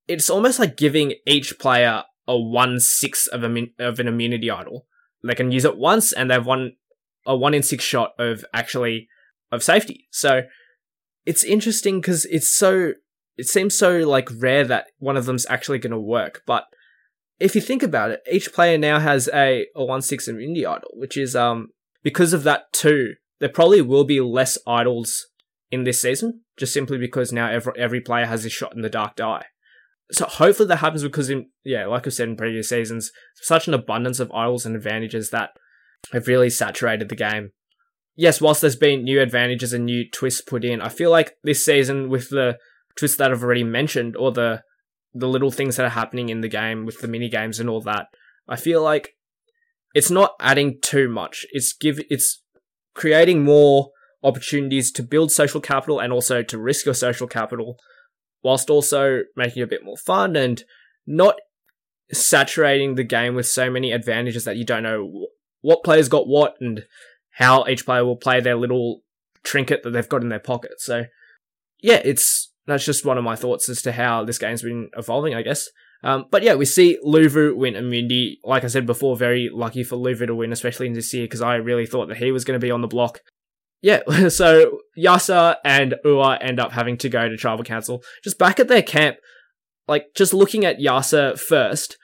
it's 0.07 0.29
almost 0.29 0.59
like 0.59 0.77
giving 0.77 1.15
each 1.25 1.59
player 1.59 2.03
a 2.27 2.37
one 2.37 2.79
sixth 2.79 3.27
of, 3.29 3.43
a, 3.43 3.67
of 3.79 3.99
an 3.99 4.07
immunity 4.07 4.49
idol. 4.49 4.85
They 5.23 5.35
can 5.35 5.51
use 5.51 5.65
it 5.65 5.77
once, 5.77 6.11
and 6.11 6.29
they've 6.29 6.45
won 6.45 6.73
a 7.25 7.35
one 7.35 7.53
in 7.53 7.63
six 7.63 7.83
shot 7.83 8.11
of 8.19 8.43
actually 8.53 9.07
of 9.51 9.63
safety. 9.63 10.07
So 10.11 10.43
it's 11.25 11.43
interesting 11.43 12.01
because 12.01 12.25
it's 12.25 12.53
so 12.53 12.93
it 13.37 13.47
seems 13.47 13.77
so 13.77 13.99
like 13.99 14.29
rare 14.39 14.65
that 14.65 14.87
one 14.99 15.17
of 15.17 15.25
them's 15.25 15.45
actually 15.49 15.79
going 15.79 15.91
to 15.91 15.99
work, 15.99 16.43
but 16.45 16.65
if 17.39 17.55
you 17.55 17.61
think 17.61 17.83
about 17.83 18.11
it, 18.11 18.21
each 18.31 18.53
player 18.53 18.77
now 18.77 18.99
has 18.99 19.27
a, 19.33 19.65
a 19.75 19.83
1 19.83 20.01
6 20.01 20.27
immunity 20.27 20.65
idol, 20.65 20.91
which 20.93 21.17
is, 21.17 21.35
um, 21.35 21.69
because 22.03 22.33
of 22.33 22.43
that 22.43 22.71
too, 22.71 23.15
there 23.39 23.49
probably 23.49 23.81
will 23.81 24.05
be 24.05 24.21
less 24.21 24.57
idols 24.67 25.27
in 25.71 25.83
this 25.83 26.01
season, 26.01 26.41
just 26.57 26.73
simply 26.73 26.97
because 26.97 27.33
now 27.33 27.49
every, 27.49 27.73
every 27.77 27.99
player 27.99 28.25
has 28.25 28.45
a 28.45 28.49
shot 28.49 28.75
in 28.75 28.81
the 28.81 28.89
dark 28.89 29.15
die. 29.15 29.45
So 30.11 30.25
hopefully 30.25 30.67
that 30.67 30.77
happens 30.77 31.03
because 31.03 31.29
in, 31.29 31.49
yeah, 31.63 31.87
like 31.87 32.05
I 32.05 32.11
said 32.11 32.29
in 32.29 32.37
previous 32.37 32.69
seasons, 32.69 33.11
such 33.41 33.67
an 33.67 33.73
abundance 33.73 34.19
of 34.19 34.31
idols 34.31 34.65
and 34.65 34.75
advantages 34.75 35.31
that 35.31 35.51
have 36.11 36.27
really 36.27 36.49
saturated 36.49 37.09
the 37.09 37.15
game. 37.15 37.51
Yes, 38.15 38.39
whilst 38.39 38.61
there's 38.61 38.75
been 38.75 39.03
new 39.03 39.19
advantages 39.19 39.73
and 39.73 39.85
new 39.85 40.07
twists 40.09 40.41
put 40.41 40.63
in, 40.63 40.81
I 40.81 40.89
feel 40.89 41.09
like 41.09 41.35
this 41.43 41.65
season 41.65 42.09
with 42.09 42.29
the 42.29 42.59
twists 42.97 43.17
that 43.17 43.32
I've 43.32 43.43
already 43.43 43.63
mentioned, 43.63 44.15
or 44.15 44.32
the 44.32 44.63
the 45.13 45.27
little 45.27 45.51
things 45.51 45.75
that 45.75 45.86
are 45.86 45.89
happening 45.89 46.29
in 46.29 46.41
the 46.41 46.49
game 46.49 46.86
with 46.86 46.99
the 47.01 47.08
mini 47.08 47.29
games 47.29 47.60
and 47.60 47.69
all 47.69 47.82
that. 47.82 48.08
I 48.47 48.56
feel 48.56 48.82
like 48.82 49.15
it's 49.93 50.10
not 50.10 50.34
adding 50.39 50.79
too 50.82 51.08
much. 51.08 51.45
It's 51.51 51.73
give 51.73 51.99
it's 52.10 52.41
creating 52.93 53.43
more 53.43 53.91
opportunities 54.23 54.91
to 54.91 55.03
build 55.03 55.32
social 55.32 55.62
capital 55.62 55.99
and 55.99 56.13
also 56.13 56.41
to 56.41 56.58
risk 56.58 56.86
your 56.86 56.95
social 56.95 57.27
capital 57.27 57.77
whilst 58.41 58.69
also 58.69 59.21
making 59.36 59.62
it 59.62 59.65
a 59.65 59.67
bit 59.67 59.84
more 59.84 59.97
fun 59.97 60.36
and 60.36 60.63
not 61.06 61.36
saturating 62.12 62.95
the 62.95 63.03
game 63.03 63.36
with 63.36 63.47
so 63.47 63.69
many 63.69 63.91
advantages 63.91 64.45
that 64.45 64.58
you 64.58 64.65
don't 64.65 64.84
know 64.84 65.27
what 65.62 65.84
players 65.84 66.10
got 66.10 66.27
what 66.27 66.56
and 66.60 66.84
how 67.32 67.65
each 67.65 67.86
player 67.86 68.06
will 68.06 68.15
play 68.15 68.39
their 68.39 68.56
little 68.56 69.01
trinket 69.43 69.84
that 69.84 69.91
they've 69.91 70.10
got 70.10 70.21
in 70.21 70.29
their 70.29 70.39
pocket. 70.39 70.79
So 70.79 71.06
yeah, 71.82 72.01
it's 72.03 72.52
that's 72.65 72.86
just 72.86 73.06
one 73.06 73.17
of 73.17 73.23
my 73.23 73.36
thoughts 73.36 73.69
as 73.69 73.82
to 73.84 73.91
how 73.91 74.23
this 74.23 74.38
game's 74.38 74.62
been 74.62 74.89
evolving, 74.97 75.34
I 75.34 75.41
guess. 75.41 75.69
Um, 76.04 76.26
but 76.30 76.43
yeah, 76.43 76.56
we 76.56 76.65
see 76.65 76.97
Luvu 77.04 77.56
win 77.56 77.76
immunity. 77.76 78.39
Like 78.43 78.63
I 78.63 78.67
said 78.67 78.86
before, 78.86 79.15
very 79.15 79.49
lucky 79.52 79.84
for 79.84 79.95
Luvu 79.95 80.28
to 80.28 80.36
win, 80.36 80.52
especially 80.52 80.88
in 80.88 80.93
Naseer, 80.93 81.23
because 81.23 81.41
I 81.41 81.56
really 81.56 81.86
thought 81.86 82.08
that 82.10 82.17
he 82.17 82.32
was 82.32 82.43
going 82.43 82.60
to 82.60 82.65
be 82.65 82.71
on 82.71 82.82
the 82.82 82.88
block. 82.88 83.19
Yeah, 83.82 84.02
so 84.30 84.80
Yasa 84.97 85.58
and 85.63 85.95
Ua 86.04 86.38
end 86.41 86.60
up 86.60 86.71
having 86.73 86.97
to 86.97 87.10
go 87.10 87.28
to 87.28 87.38
tribal 87.38 87.63
council. 87.63 88.02
Just 88.23 88.38
back 88.38 88.60
at 88.60 88.67
their 88.67 88.82
camp, 88.82 89.17
like 89.88 90.08
just 90.15 90.34
looking 90.34 90.65
at 90.65 90.80
Yase 90.80 91.39
first, 91.39 91.97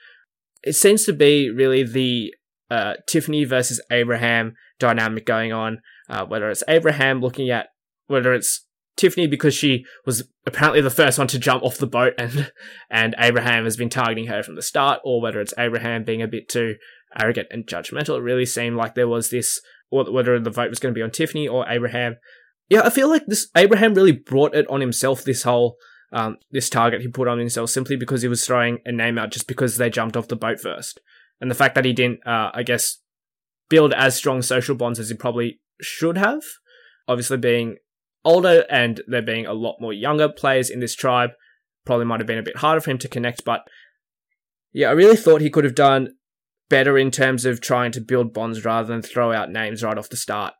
it 0.62 0.74
seems 0.74 1.04
to 1.04 1.12
be 1.12 1.50
really 1.50 1.82
the 1.82 2.34
uh, 2.70 2.94
Tiffany 3.06 3.44
versus 3.44 3.82
Abraham 3.90 4.54
dynamic 4.78 5.26
going 5.26 5.52
on. 5.52 5.80
Uh, 6.08 6.24
whether 6.24 6.50
it's 6.50 6.64
Abraham 6.68 7.20
looking 7.20 7.50
at 7.50 7.68
whether 8.08 8.34
it's 8.34 8.66
Tiffany 9.00 9.26
because 9.26 9.54
she 9.54 9.84
was 10.04 10.28
apparently 10.46 10.80
the 10.80 10.90
first 10.90 11.18
one 11.18 11.26
to 11.28 11.38
jump 11.38 11.62
off 11.62 11.78
the 11.78 11.86
boat 11.86 12.14
and 12.18 12.52
and 12.90 13.14
Abraham 13.18 13.64
has 13.64 13.76
been 13.76 13.88
targeting 13.88 14.26
her 14.26 14.42
from 14.42 14.54
the 14.54 14.62
start, 14.62 15.00
or 15.04 15.20
whether 15.20 15.40
it's 15.40 15.54
Abraham 15.58 16.04
being 16.04 16.22
a 16.22 16.28
bit 16.28 16.48
too 16.48 16.76
arrogant 17.18 17.48
and 17.50 17.66
judgmental. 17.66 18.16
It 18.18 18.22
really 18.22 18.46
seemed 18.46 18.76
like 18.76 18.94
there 18.94 19.08
was 19.08 19.30
this, 19.30 19.60
whether 19.90 20.38
the 20.38 20.50
vote 20.50 20.70
was 20.70 20.78
going 20.78 20.94
to 20.94 20.98
be 20.98 21.02
on 21.02 21.10
Tiffany 21.10 21.48
or 21.48 21.68
Abraham. 21.68 22.16
Yeah, 22.68 22.82
I 22.84 22.90
feel 22.90 23.08
like 23.08 23.26
this 23.26 23.48
Abraham 23.56 23.94
really 23.94 24.12
brought 24.12 24.54
it 24.54 24.68
on 24.68 24.80
himself. 24.80 25.24
This 25.24 25.42
whole 25.42 25.76
um, 26.12 26.36
this 26.50 26.68
target 26.68 27.00
he 27.00 27.08
put 27.08 27.28
on 27.28 27.38
himself 27.38 27.70
simply 27.70 27.96
because 27.96 28.22
he 28.22 28.28
was 28.28 28.46
throwing 28.46 28.78
a 28.84 28.92
name 28.92 29.18
out 29.18 29.32
just 29.32 29.48
because 29.48 29.76
they 29.76 29.90
jumped 29.90 30.16
off 30.16 30.28
the 30.28 30.36
boat 30.36 30.60
first, 30.60 31.00
and 31.40 31.50
the 31.50 31.56
fact 31.56 31.74
that 31.74 31.84
he 31.84 31.92
didn't, 31.92 32.20
uh, 32.26 32.50
I 32.54 32.62
guess, 32.62 32.98
build 33.68 33.92
as 33.94 34.16
strong 34.16 34.42
social 34.42 34.74
bonds 34.74 34.98
as 34.98 35.08
he 35.08 35.16
probably 35.16 35.60
should 35.80 36.16
have. 36.16 36.42
Obviously, 37.08 37.38
being 37.38 37.76
older 38.24 38.64
and 38.70 39.00
there 39.06 39.22
being 39.22 39.46
a 39.46 39.52
lot 39.52 39.76
more 39.80 39.92
younger 39.92 40.28
players 40.28 40.70
in 40.70 40.80
this 40.80 40.94
tribe, 40.94 41.30
probably 41.84 42.06
might 42.06 42.20
have 42.20 42.26
been 42.26 42.38
a 42.38 42.42
bit 42.42 42.58
harder 42.58 42.80
for 42.80 42.90
him 42.90 42.98
to 42.98 43.08
connect. 43.08 43.44
But 43.44 43.62
yeah, 44.72 44.88
I 44.88 44.92
really 44.92 45.16
thought 45.16 45.40
he 45.40 45.50
could 45.50 45.64
have 45.64 45.74
done 45.74 46.14
better 46.68 46.96
in 46.96 47.10
terms 47.10 47.44
of 47.44 47.60
trying 47.60 47.92
to 47.92 48.00
build 48.00 48.32
bonds 48.32 48.64
rather 48.64 48.88
than 48.88 49.02
throw 49.02 49.32
out 49.32 49.50
names 49.50 49.82
right 49.82 49.98
off 49.98 50.08
the 50.08 50.16
start. 50.16 50.54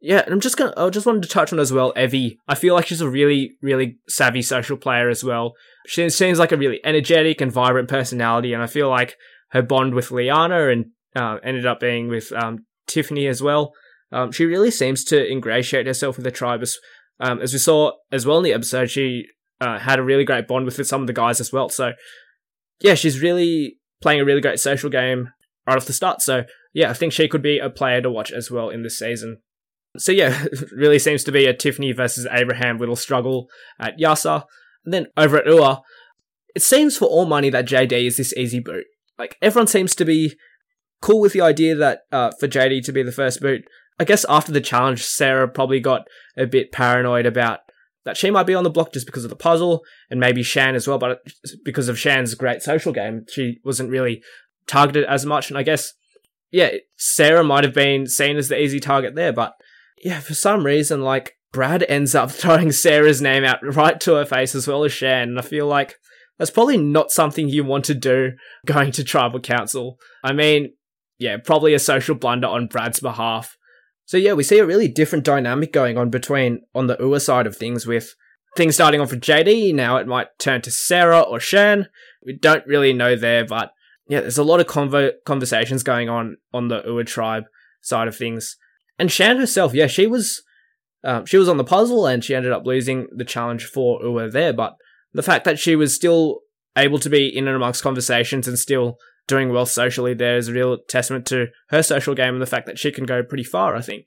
Yeah, 0.00 0.22
and 0.24 0.32
I'm 0.32 0.40
just 0.40 0.56
gonna. 0.56 0.72
I 0.78 0.88
just 0.88 1.04
wanted 1.04 1.24
to 1.24 1.28
touch 1.28 1.52
on 1.52 1.58
as 1.58 1.72
well, 1.72 1.92
Evvie. 1.92 2.38
I 2.48 2.54
feel 2.54 2.74
like 2.74 2.86
she's 2.86 3.02
a 3.02 3.10
really, 3.10 3.58
really 3.60 3.98
savvy 4.08 4.40
social 4.40 4.78
player 4.78 5.10
as 5.10 5.22
well. 5.22 5.52
She 5.86 6.08
seems 6.08 6.38
like 6.38 6.52
a 6.52 6.56
really 6.56 6.80
energetic 6.84 7.42
and 7.42 7.52
vibrant 7.52 7.90
personality, 7.90 8.54
and 8.54 8.62
I 8.62 8.66
feel 8.66 8.88
like 8.88 9.16
her 9.50 9.60
bond 9.60 9.94
with 9.94 10.10
Liana 10.10 10.68
and 10.68 10.86
uh, 11.14 11.36
ended 11.44 11.66
up 11.66 11.80
being 11.80 12.08
with 12.08 12.32
um, 12.32 12.64
Tiffany 12.86 13.26
as 13.26 13.42
well. 13.42 13.74
Um, 14.10 14.32
she 14.32 14.46
really 14.46 14.70
seems 14.70 15.04
to 15.04 15.30
ingratiate 15.30 15.86
herself 15.86 16.16
with 16.16 16.24
the 16.24 16.30
tribe 16.30 16.62
um, 17.20 17.40
as 17.40 17.52
we 17.52 17.58
saw 17.58 17.92
as 18.10 18.26
well 18.26 18.38
in 18.38 18.44
the 18.44 18.52
episode. 18.52 18.90
She 18.90 19.26
uh, 19.60 19.78
had 19.78 19.98
a 19.98 20.02
really 20.02 20.24
great 20.24 20.48
bond 20.48 20.64
with 20.64 20.86
some 20.86 21.02
of 21.02 21.06
the 21.06 21.12
guys 21.12 21.40
as 21.40 21.52
well. 21.52 21.68
So 21.68 21.92
yeah, 22.80 22.94
she's 22.94 23.20
really 23.20 23.78
playing 24.00 24.20
a 24.20 24.24
really 24.24 24.40
great 24.40 24.58
social 24.58 24.90
game 24.90 25.30
right 25.66 25.76
off 25.76 25.86
the 25.86 25.92
start. 25.92 26.22
So 26.22 26.44
yeah, 26.72 26.90
I 26.90 26.94
think 26.94 27.12
she 27.12 27.28
could 27.28 27.42
be 27.42 27.58
a 27.58 27.70
player 27.70 28.00
to 28.00 28.10
watch 28.10 28.32
as 28.32 28.50
well 28.50 28.70
in 28.70 28.82
this 28.82 28.98
season. 28.98 29.38
So 29.98 30.12
yeah, 30.12 30.46
really 30.72 30.98
seems 30.98 31.24
to 31.24 31.32
be 31.32 31.46
a 31.46 31.54
Tiffany 31.54 31.92
versus 31.92 32.26
Abraham 32.30 32.78
little 32.78 32.96
struggle 32.96 33.48
at 33.78 33.98
Yase. 33.98 34.24
And 34.24 34.94
then 34.94 35.06
over 35.16 35.38
at 35.38 35.46
Ua, 35.46 35.82
it 36.54 36.62
seems 36.62 36.96
for 36.96 37.06
all 37.06 37.26
money 37.26 37.50
that 37.50 37.66
JD 37.66 38.06
is 38.06 38.16
this 38.16 38.32
easy 38.34 38.60
boot. 38.60 38.86
Like 39.18 39.36
everyone 39.42 39.66
seems 39.66 39.94
to 39.96 40.04
be 40.04 40.36
cool 41.02 41.20
with 41.20 41.32
the 41.32 41.40
idea 41.40 41.74
that 41.74 42.00
uh, 42.10 42.30
for 42.38 42.48
JD 42.48 42.84
to 42.84 42.92
be 42.92 43.02
the 43.02 43.12
first 43.12 43.40
boot. 43.40 43.64
I 44.00 44.04
guess 44.04 44.24
after 44.30 44.50
the 44.50 44.62
challenge, 44.62 45.04
Sarah 45.04 45.46
probably 45.46 45.78
got 45.78 46.08
a 46.36 46.46
bit 46.46 46.72
paranoid 46.72 47.26
about 47.26 47.60
that 48.06 48.16
she 48.16 48.30
might 48.30 48.46
be 48.46 48.54
on 48.54 48.64
the 48.64 48.70
block 48.70 48.94
just 48.94 49.04
because 49.04 49.24
of 49.24 49.30
the 49.30 49.36
puzzle, 49.36 49.82
and 50.10 50.18
maybe 50.18 50.42
Shan 50.42 50.74
as 50.74 50.88
well. 50.88 50.98
But 50.98 51.20
because 51.64 51.88
of 51.88 51.98
Shan's 51.98 52.34
great 52.34 52.62
social 52.62 52.92
game, 52.92 53.26
she 53.30 53.60
wasn't 53.62 53.90
really 53.90 54.22
targeted 54.66 55.04
as 55.04 55.26
much. 55.26 55.50
And 55.50 55.58
I 55.58 55.62
guess, 55.62 55.92
yeah, 56.50 56.70
Sarah 56.96 57.44
might 57.44 57.62
have 57.62 57.74
been 57.74 58.06
seen 58.06 58.38
as 58.38 58.48
the 58.48 58.58
easy 58.58 58.80
target 58.80 59.14
there, 59.14 59.34
but 59.34 59.52
yeah, 60.02 60.20
for 60.20 60.32
some 60.32 60.64
reason, 60.64 61.02
like, 61.02 61.36
Brad 61.52 61.84
ends 61.88 62.14
up 62.14 62.30
throwing 62.30 62.72
Sarah's 62.72 63.20
name 63.20 63.44
out 63.44 63.58
right 63.62 64.00
to 64.00 64.14
her 64.14 64.24
face 64.24 64.54
as 64.54 64.66
well 64.66 64.84
as 64.84 64.92
Shan. 64.92 65.28
And 65.28 65.38
I 65.38 65.42
feel 65.42 65.66
like 65.66 65.96
that's 66.38 66.50
probably 66.50 66.78
not 66.78 67.10
something 67.10 67.50
you 67.50 67.64
want 67.64 67.84
to 67.86 67.94
do 67.94 68.32
going 68.66 68.92
to 68.92 69.04
tribal 69.04 69.40
council. 69.40 69.98
I 70.24 70.32
mean, 70.32 70.72
yeah, 71.18 71.36
probably 71.36 71.74
a 71.74 71.78
social 71.78 72.14
blunder 72.14 72.46
on 72.46 72.66
Brad's 72.66 73.00
behalf. 73.00 73.58
So 74.10 74.16
yeah, 74.16 74.32
we 74.32 74.42
see 74.42 74.58
a 74.58 74.66
really 74.66 74.88
different 74.88 75.24
dynamic 75.24 75.72
going 75.72 75.96
on 75.96 76.10
between 76.10 76.62
on 76.74 76.88
the 76.88 76.96
Ua 76.98 77.20
side 77.20 77.46
of 77.46 77.56
things 77.56 77.86
with 77.86 78.16
things 78.56 78.74
starting 78.74 79.00
off 79.00 79.12
with 79.12 79.20
JD. 79.20 79.72
Now 79.72 79.98
it 79.98 80.08
might 80.08 80.36
turn 80.36 80.62
to 80.62 80.70
Sarah 80.72 81.20
or 81.20 81.38
Shan. 81.38 81.86
We 82.26 82.32
don't 82.32 82.66
really 82.66 82.92
know 82.92 83.14
there, 83.14 83.44
but 83.44 83.72
yeah, 84.08 84.18
there's 84.18 84.36
a 84.36 84.42
lot 84.42 84.58
of 84.58 84.66
convo- 84.66 85.12
conversations 85.24 85.84
going 85.84 86.08
on 86.08 86.38
on 86.52 86.66
the 86.66 86.82
Ua 86.84 87.04
tribe 87.04 87.44
side 87.82 88.08
of 88.08 88.16
things. 88.16 88.56
And 88.98 89.12
Shan 89.12 89.36
herself, 89.36 89.74
yeah, 89.74 89.86
she 89.86 90.08
was 90.08 90.42
um, 91.04 91.24
she 91.24 91.36
was 91.36 91.48
on 91.48 91.56
the 91.56 91.62
puzzle 91.62 92.04
and 92.04 92.24
she 92.24 92.34
ended 92.34 92.50
up 92.50 92.66
losing 92.66 93.06
the 93.14 93.24
challenge 93.24 93.64
for 93.64 94.02
Ua 94.02 94.28
there. 94.28 94.52
But 94.52 94.74
the 95.12 95.22
fact 95.22 95.44
that 95.44 95.60
she 95.60 95.76
was 95.76 95.94
still 95.94 96.40
able 96.76 96.98
to 96.98 97.08
be 97.08 97.28
in 97.28 97.46
and 97.46 97.54
amongst 97.54 97.84
conversations 97.84 98.48
and 98.48 98.58
still 98.58 98.98
doing 99.30 99.50
well 99.50 99.64
socially 99.64 100.12
there 100.12 100.36
is 100.36 100.48
a 100.48 100.52
real 100.52 100.76
testament 100.88 101.24
to 101.24 101.46
her 101.68 101.82
social 101.82 102.14
game 102.14 102.34
and 102.34 102.42
the 102.42 102.46
fact 102.46 102.66
that 102.66 102.78
she 102.78 102.90
can 102.90 103.06
go 103.06 103.22
pretty 103.22 103.44
far, 103.44 103.76
I 103.76 103.80
think. 103.80 104.06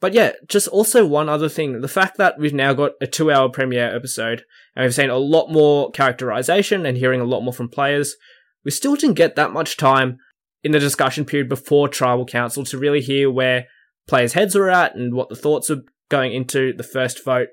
But 0.00 0.14
yeah, 0.14 0.32
just 0.48 0.66
also 0.68 1.06
one 1.06 1.28
other 1.28 1.48
thing 1.48 1.80
the 1.80 1.88
fact 1.88 2.16
that 2.16 2.38
we've 2.38 2.54
now 2.54 2.72
got 2.72 2.92
a 3.00 3.06
two 3.06 3.30
hour 3.30 3.48
premiere 3.48 3.94
episode 3.94 4.42
and 4.74 4.84
we've 4.84 4.94
seen 4.94 5.10
a 5.10 5.16
lot 5.16 5.52
more 5.52 5.90
characterization 5.92 6.84
and 6.84 6.96
hearing 6.96 7.20
a 7.20 7.24
lot 7.24 7.42
more 7.42 7.52
from 7.52 7.68
players, 7.68 8.16
we 8.64 8.70
still 8.70 8.96
didn't 8.96 9.14
get 9.14 9.36
that 9.36 9.52
much 9.52 9.76
time 9.76 10.18
in 10.62 10.72
the 10.72 10.80
discussion 10.80 11.24
period 11.24 11.48
before 11.48 11.88
Tribal 11.88 12.24
Council 12.24 12.64
to 12.64 12.78
really 12.78 13.02
hear 13.02 13.30
where 13.30 13.66
players' 14.08 14.32
heads 14.32 14.54
were 14.54 14.70
at 14.70 14.96
and 14.96 15.14
what 15.14 15.28
the 15.28 15.36
thoughts 15.36 15.68
were 15.68 15.82
going 16.10 16.32
into 16.32 16.72
the 16.72 16.82
first 16.82 17.22
vote. 17.22 17.48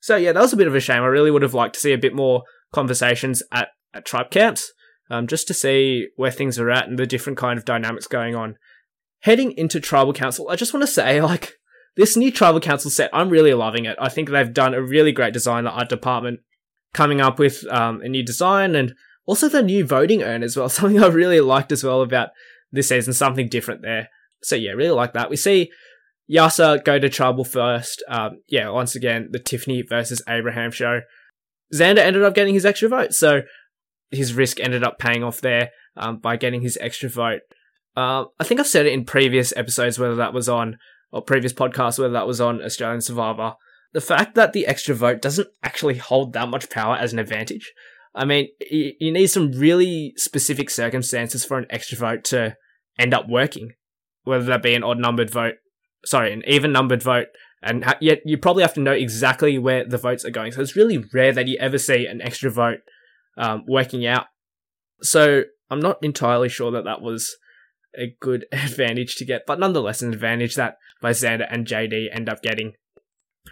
So 0.00 0.16
yeah, 0.16 0.32
that 0.32 0.40
was 0.40 0.52
a 0.52 0.56
bit 0.56 0.66
of 0.66 0.74
a 0.74 0.80
shame. 0.80 1.02
I 1.02 1.06
really 1.06 1.30
would 1.30 1.42
have 1.42 1.54
liked 1.54 1.74
to 1.74 1.80
see 1.80 1.92
a 1.92 1.98
bit 1.98 2.14
more 2.14 2.42
conversations 2.72 3.42
at, 3.52 3.68
at 3.92 4.06
tribe 4.06 4.30
camps, 4.30 4.72
um, 5.10 5.26
just 5.26 5.46
to 5.48 5.54
see 5.54 6.08
where 6.16 6.30
things 6.30 6.58
are 6.58 6.70
at 6.70 6.88
and 6.88 6.98
the 6.98 7.06
different 7.06 7.38
kind 7.38 7.58
of 7.58 7.64
dynamics 7.64 8.06
going 8.06 8.34
on. 8.34 8.56
Heading 9.20 9.52
into 9.52 9.80
tribal 9.80 10.12
council, 10.12 10.48
I 10.48 10.56
just 10.56 10.72
want 10.74 10.82
to 10.82 10.92
say, 10.92 11.20
like, 11.22 11.54
this 11.96 12.16
new 12.16 12.30
tribal 12.30 12.60
council 12.60 12.90
set, 12.90 13.10
I'm 13.12 13.30
really 13.30 13.54
loving 13.54 13.86
it. 13.86 13.96
I 14.00 14.08
think 14.08 14.28
they've 14.28 14.52
done 14.52 14.74
a 14.74 14.82
really 14.82 15.12
great 15.12 15.32
design, 15.32 15.64
the 15.64 15.70
art 15.70 15.88
department 15.88 16.40
coming 16.92 17.20
up 17.20 17.38
with 17.38 17.64
um, 17.70 18.00
a 18.02 18.08
new 18.08 18.22
design 18.22 18.74
and 18.74 18.94
also 19.26 19.48
the 19.48 19.62
new 19.62 19.84
voting 19.84 20.22
urn 20.22 20.42
as 20.42 20.56
well. 20.56 20.68
Something 20.70 21.02
I 21.02 21.08
really 21.08 21.40
liked 21.40 21.72
as 21.72 21.82
well 21.82 22.02
about 22.02 22.30
this 22.72 22.88
season, 22.88 23.12
something 23.12 23.48
different 23.48 23.82
there. 23.82 24.08
So 24.42 24.56
yeah, 24.56 24.72
really 24.72 24.90
like 24.90 25.12
that. 25.14 25.30
We 25.30 25.36
see 25.36 25.70
Yase 26.26 26.82
go 26.84 26.98
to 26.98 27.08
Tribal 27.08 27.44
first. 27.44 28.02
Um, 28.08 28.42
yeah, 28.48 28.68
once 28.68 28.94
again, 28.94 29.28
the 29.30 29.38
Tiffany 29.38 29.82
versus 29.82 30.22
Abraham 30.28 30.70
show. 30.70 31.00
Xander 31.74 31.98
ended 31.98 32.22
up 32.22 32.34
getting 32.34 32.54
his 32.54 32.66
extra 32.66 32.88
vote, 32.88 33.12
so 33.12 33.42
his 34.10 34.34
risk 34.34 34.60
ended 34.60 34.84
up 34.84 34.98
paying 34.98 35.24
off 35.24 35.40
there 35.40 35.70
um, 35.96 36.18
by 36.18 36.36
getting 36.36 36.62
his 36.62 36.78
extra 36.80 37.08
vote. 37.08 37.40
Uh, 37.96 38.26
I 38.38 38.44
think 38.44 38.60
I've 38.60 38.66
said 38.66 38.86
it 38.86 38.92
in 38.92 39.04
previous 39.04 39.56
episodes, 39.56 39.98
whether 39.98 40.16
that 40.16 40.34
was 40.34 40.48
on 40.48 40.78
or 41.10 41.22
previous 41.22 41.52
podcasts, 41.52 41.98
whether 41.98 42.12
that 42.12 42.26
was 42.26 42.40
on 42.40 42.62
Australian 42.62 43.00
Survivor. 43.00 43.54
The 43.92 44.00
fact 44.00 44.34
that 44.34 44.52
the 44.52 44.66
extra 44.66 44.94
vote 44.94 45.22
doesn't 45.22 45.48
actually 45.62 45.96
hold 45.96 46.32
that 46.34 46.48
much 46.48 46.68
power 46.68 46.96
as 46.96 47.12
an 47.12 47.18
advantage. 47.18 47.72
I 48.14 48.24
mean, 48.24 48.48
you, 48.70 48.92
you 48.98 49.12
need 49.12 49.28
some 49.28 49.52
really 49.52 50.12
specific 50.16 50.70
circumstances 50.70 51.44
for 51.44 51.58
an 51.58 51.66
extra 51.70 51.96
vote 51.96 52.24
to 52.24 52.56
end 52.98 53.14
up 53.14 53.28
working, 53.28 53.72
whether 54.24 54.44
that 54.44 54.62
be 54.62 54.74
an 54.74 54.84
odd 54.84 54.98
numbered 54.98 55.30
vote, 55.30 55.54
sorry, 56.04 56.32
an 56.32 56.42
even 56.46 56.72
numbered 56.72 57.02
vote, 57.02 57.28
and 57.62 57.84
yet 58.00 58.20
you 58.24 58.38
probably 58.38 58.62
have 58.62 58.74
to 58.74 58.80
know 58.80 58.92
exactly 58.92 59.58
where 59.58 59.84
the 59.84 59.98
votes 59.98 60.24
are 60.24 60.30
going. 60.30 60.52
So 60.52 60.60
it's 60.60 60.76
really 60.76 61.02
rare 61.12 61.32
that 61.32 61.48
you 61.48 61.56
ever 61.58 61.78
see 61.78 62.06
an 62.06 62.20
extra 62.20 62.50
vote 62.50 62.78
um, 63.36 63.64
working 63.66 64.06
out. 64.06 64.26
So 65.02 65.42
I'm 65.70 65.80
not 65.80 65.98
entirely 66.02 66.48
sure 66.48 66.70
that 66.70 66.84
that 66.84 67.02
was 67.02 67.36
a 67.96 68.14
good 68.20 68.46
advantage 68.52 69.16
to 69.16 69.24
get, 69.24 69.42
but 69.46 69.58
nonetheless, 69.58 70.02
an 70.02 70.12
advantage 70.12 70.54
that 70.56 70.76
both 71.00 71.16
Xander 71.16 71.46
and 71.50 71.66
JD 71.66 72.08
end 72.12 72.28
up 72.28 72.42
getting. 72.42 72.74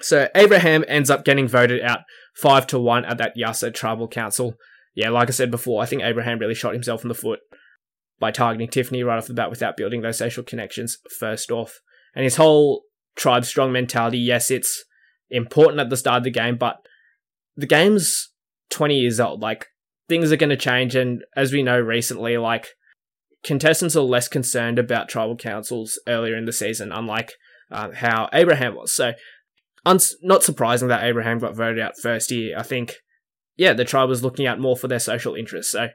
So 0.00 0.28
Abraham 0.34 0.84
ends 0.88 1.10
up 1.10 1.24
getting 1.24 1.46
voted 1.46 1.80
out 1.82 2.00
five 2.36 2.66
to 2.68 2.78
one 2.78 3.04
at 3.04 3.18
that 3.18 3.36
Yase 3.36 3.64
Tribal 3.74 4.08
Council. 4.08 4.56
Yeah, 4.94 5.10
like 5.10 5.28
I 5.28 5.32
said 5.32 5.50
before, 5.50 5.82
I 5.82 5.86
think 5.86 6.02
Abraham 6.02 6.38
really 6.38 6.54
shot 6.54 6.72
himself 6.72 7.02
in 7.02 7.08
the 7.08 7.14
foot 7.14 7.40
by 8.20 8.30
targeting 8.30 8.68
Tiffany 8.68 9.02
right 9.02 9.18
off 9.18 9.26
the 9.26 9.34
bat 9.34 9.50
without 9.50 9.76
building 9.76 10.02
those 10.02 10.18
social 10.18 10.44
connections 10.44 10.98
first 11.18 11.50
off. 11.50 11.80
And 12.14 12.24
his 12.24 12.36
whole 12.36 12.84
tribe 13.16 13.44
strong 13.44 13.72
mentality, 13.72 14.18
yes, 14.18 14.50
it's 14.50 14.84
important 15.30 15.80
at 15.80 15.90
the 15.90 15.96
start 15.96 16.18
of 16.18 16.24
the 16.24 16.30
game, 16.30 16.56
but 16.56 16.76
the 17.56 17.66
game's 17.66 18.30
20 18.70 18.94
years 18.94 19.18
old. 19.18 19.40
Like, 19.40 19.66
things 20.08 20.32
are 20.32 20.36
going 20.36 20.50
to 20.50 20.56
change. 20.56 20.94
And 20.94 21.24
as 21.36 21.52
we 21.52 21.62
know 21.62 21.78
recently, 21.78 22.36
like, 22.36 22.68
contestants 23.42 23.96
are 23.96 24.02
less 24.02 24.28
concerned 24.28 24.78
about 24.78 25.08
tribal 25.08 25.36
councils 25.36 25.98
earlier 26.06 26.36
in 26.36 26.44
the 26.44 26.52
season, 26.52 26.92
unlike 26.92 27.32
uh, 27.70 27.92
how 27.92 28.28
Abraham 28.32 28.74
was. 28.74 28.94
So, 28.94 29.12
not 29.84 30.42
surprising 30.42 30.88
that 30.88 31.04
Abraham 31.04 31.38
got 31.38 31.56
voted 31.56 31.78
out 31.78 31.98
first 31.98 32.30
year. 32.30 32.58
I 32.58 32.62
think, 32.62 32.94
yeah, 33.56 33.74
the 33.74 33.84
tribe 33.84 34.08
was 34.08 34.22
looking 34.22 34.46
out 34.46 34.58
more 34.58 34.76
for 34.76 34.88
their 34.88 34.98
social 34.98 35.34
interests. 35.34 35.72
So, 35.72 35.88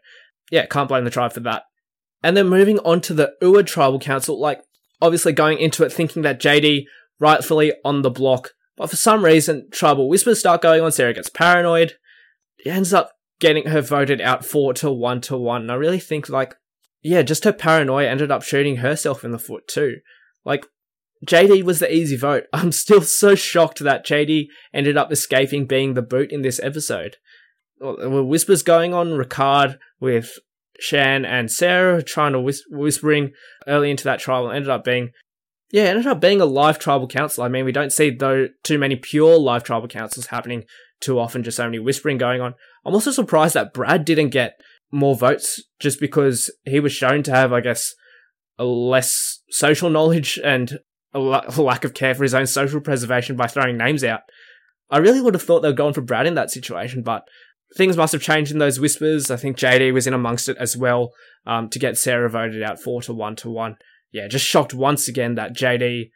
yeah, 0.51 0.65
can't 0.65 0.87
blame 0.89 1.05
the 1.05 1.09
tribe 1.09 1.33
for 1.33 1.39
that. 1.41 1.63
And 2.21 2.35
then 2.35 2.49
moving 2.49 2.79
on 2.79 3.01
to 3.01 3.13
the 3.13 3.33
Ua 3.41 3.63
Tribal 3.63 3.99
Council, 3.99 4.39
like, 4.39 4.61
obviously 5.01 5.31
going 5.31 5.57
into 5.59 5.83
it 5.83 5.93
thinking 5.93 6.21
that 6.23 6.41
JD 6.41 6.83
rightfully 7.19 7.73
on 7.83 8.01
the 8.01 8.09
block, 8.09 8.51
but 8.77 8.89
for 8.89 8.95
some 8.95 9.23
reason, 9.25 9.67
tribal 9.71 10.09
whispers 10.09 10.39
start 10.39 10.61
going 10.61 10.81
on. 10.81 10.91
Sarah 10.91 11.13
gets 11.13 11.29
paranoid. 11.29 11.93
He 12.57 12.69
ends 12.69 12.93
up 12.93 13.11
getting 13.39 13.67
her 13.67 13.81
voted 13.81 14.21
out 14.21 14.45
four 14.45 14.73
to 14.75 14.91
one 14.91 15.21
to 15.21 15.37
one. 15.37 15.61
And 15.61 15.71
I 15.71 15.75
really 15.75 15.99
think 15.99 16.29
like, 16.29 16.55
yeah, 17.01 17.21
just 17.21 17.45
her 17.45 17.53
paranoia 17.53 18.07
ended 18.07 18.31
up 18.31 18.43
shooting 18.43 18.77
herself 18.77 19.23
in 19.23 19.31
the 19.31 19.39
foot 19.39 19.67
too. 19.67 19.97
Like, 20.43 20.65
JD 21.25 21.63
was 21.63 21.79
the 21.79 21.93
easy 21.93 22.17
vote. 22.17 22.45
I'm 22.53 22.71
still 22.71 23.01
so 23.01 23.35
shocked 23.35 23.79
that 23.79 24.05
JD 24.05 24.47
ended 24.73 24.97
up 24.97 25.11
escaping 25.11 25.65
being 25.65 25.93
the 25.93 26.01
boot 26.01 26.31
in 26.31 26.41
this 26.41 26.59
episode. 26.61 27.17
There 27.79 28.09
were 28.09 28.23
whispers 28.23 28.61
going 28.61 28.93
on. 28.93 29.11
Ricard 29.11 29.77
with 30.01 30.37
Shan 30.79 31.25
and 31.25 31.49
Sarah 31.49 32.03
trying 32.03 32.33
to 32.33 32.41
whis- 32.41 32.65
whispering 32.69 33.31
early 33.67 33.89
into 33.89 34.03
that 34.05 34.19
trial 34.19 34.51
ended 34.51 34.69
up 34.69 34.83
being, 34.83 35.11
yeah, 35.71 35.83
ended 35.83 36.07
up 36.07 36.19
being 36.19 36.41
a 36.41 36.45
live 36.45 36.77
tribal 36.79 37.07
council. 37.07 37.43
I 37.43 37.47
mean, 37.47 37.63
we 37.63 37.71
don't 37.71 37.93
see 37.93 38.09
though 38.09 38.47
too 38.63 38.77
many 38.77 38.97
pure 38.97 39.37
live 39.37 39.63
tribal 39.63 39.87
councils 39.87 40.27
happening 40.27 40.65
too 41.01 41.19
often. 41.19 41.43
Just 41.43 41.57
so 41.57 41.65
many 41.65 41.79
whispering 41.79 42.17
going 42.17 42.41
on. 42.41 42.55
I'm 42.85 42.93
also 42.93 43.11
surprised 43.11 43.53
that 43.55 43.73
Brad 43.73 44.05
didn't 44.05 44.29
get 44.29 44.59
more 44.91 45.15
votes 45.15 45.63
just 45.79 45.99
because 45.99 46.51
he 46.65 46.79
was 46.79 46.91
shown 46.91 47.23
to 47.23 47.31
have, 47.31 47.53
I 47.53 47.61
guess, 47.61 47.93
a 48.57 48.65
less 48.65 49.41
social 49.49 49.89
knowledge 49.89 50.39
and 50.43 50.79
a 51.13 51.19
lack 51.19 51.83
of 51.83 51.93
care 51.93 52.15
for 52.15 52.23
his 52.23 52.33
own 52.33 52.47
social 52.47 52.81
preservation 52.81 53.35
by 53.35 53.47
throwing 53.47 53.77
names 53.77 54.03
out. 54.03 54.21
I 54.89 54.97
really 54.97 55.21
would 55.21 55.35
have 55.35 55.43
thought 55.43 55.61
they 55.61 55.69
were 55.69 55.73
going 55.73 55.93
for 55.93 56.01
Brad 56.01 56.25
in 56.25 56.35
that 56.35 56.49
situation, 56.49 57.03
but 57.03 57.23
things 57.77 57.97
must 57.97 58.13
have 58.13 58.21
changed 58.21 58.51
in 58.51 58.57
those 58.57 58.79
whispers. 58.79 59.29
I 59.29 59.35
think 59.35 59.57
JD 59.57 59.93
was 59.93 60.07
in 60.07 60.13
amongst 60.13 60.49
it 60.49 60.57
as 60.59 60.75
well 60.75 61.11
um, 61.45 61.69
to 61.69 61.79
get 61.79 61.97
Sarah 61.97 62.29
voted 62.29 62.63
out 62.63 62.81
four 62.81 63.01
to 63.03 63.13
one 63.13 63.35
to 63.37 63.49
one. 63.49 63.77
Yeah, 64.11 64.27
just 64.27 64.45
shocked 64.45 64.73
once 64.73 65.07
again 65.07 65.35
that 65.35 65.55
JD 65.55 66.09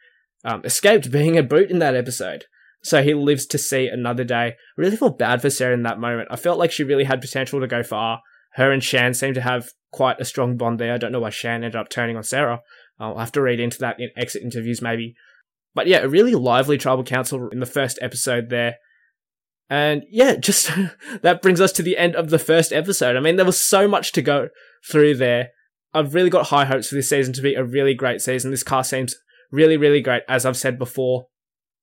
um, 0.44 0.62
escaped 0.64 1.12
being 1.12 1.38
a 1.38 1.42
boot 1.42 1.70
in 1.70 1.78
that 1.78 1.94
episode. 1.94 2.46
So 2.84 3.02
he 3.02 3.14
lives 3.14 3.46
to 3.46 3.58
see 3.58 3.86
another 3.86 4.24
day. 4.24 4.48
I 4.48 4.54
really 4.76 4.96
felt 4.96 5.18
bad 5.18 5.40
for 5.40 5.48
Sarah 5.48 5.74
in 5.74 5.82
that 5.84 5.98
moment. 5.98 6.28
I 6.30 6.36
felt 6.36 6.58
like 6.58 6.70
she 6.70 6.84
really 6.84 7.04
had 7.04 7.22
potential 7.22 7.60
to 7.60 7.66
go 7.66 7.82
far. 7.82 8.20
Her 8.54 8.70
and 8.70 8.84
Shan 8.84 9.14
seem 9.14 9.34
to 9.34 9.40
have 9.40 9.70
quite 9.90 10.20
a 10.20 10.24
strong 10.24 10.56
bond 10.56 10.78
there. 10.78 10.92
I 10.92 10.98
don't 10.98 11.10
know 11.10 11.20
why 11.20 11.30
Shan 11.30 11.64
ended 11.64 11.76
up 11.76 11.88
turning 11.88 12.16
on 12.16 12.22
Sarah. 12.22 12.60
I'll 13.00 13.18
have 13.18 13.32
to 13.32 13.42
read 13.42 13.58
into 13.58 13.78
that 13.78 13.98
in 13.98 14.10
exit 14.16 14.42
interviews 14.42 14.82
maybe. 14.82 15.14
But 15.74 15.86
yeah, 15.86 15.98
a 15.98 16.08
really 16.08 16.34
lively 16.34 16.78
tribal 16.78 17.04
council 17.04 17.48
in 17.48 17.58
the 17.58 17.66
first 17.66 17.98
episode 18.02 18.50
there. 18.50 18.76
And 19.70 20.04
yeah, 20.10 20.36
just 20.40 20.70
that 21.22 21.40
brings 21.40 21.62
us 21.62 21.72
to 21.72 21.82
the 21.82 21.96
end 21.96 22.14
of 22.14 22.28
the 22.28 22.38
first 22.38 22.70
episode. 22.70 23.16
I 23.16 23.20
mean, 23.20 23.36
there 23.36 23.46
was 23.46 23.66
so 23.66 23.88
much 23.88 24.12
to 24.12 24.22
go 24.22 24.50
through 24.88 25.16
there. 25.16 25.48
I've 25.94 26.14
really 26.14 26.30
got 26.30 26.48
high 26.48 26.66
hopes 26.66 26.88
for 26.88 26.96
this 26.96 27.08
season 27.08 27.32
to 27.34 27.42
be 27.42 27.54
a 27.54 27.64
really 27.64 27.94
great 27.94 28.20
season. 28.20 28.50
This 28.50 28.62
cast 28.62 28.90
seems 28.90 29.14
really, 29.50 29.76
really 29.76 30.00
great, 30.00 30.22
as 30.28 30.44
I've 30.44 30.56
said 30.56 30.78
before. 30.78 31.26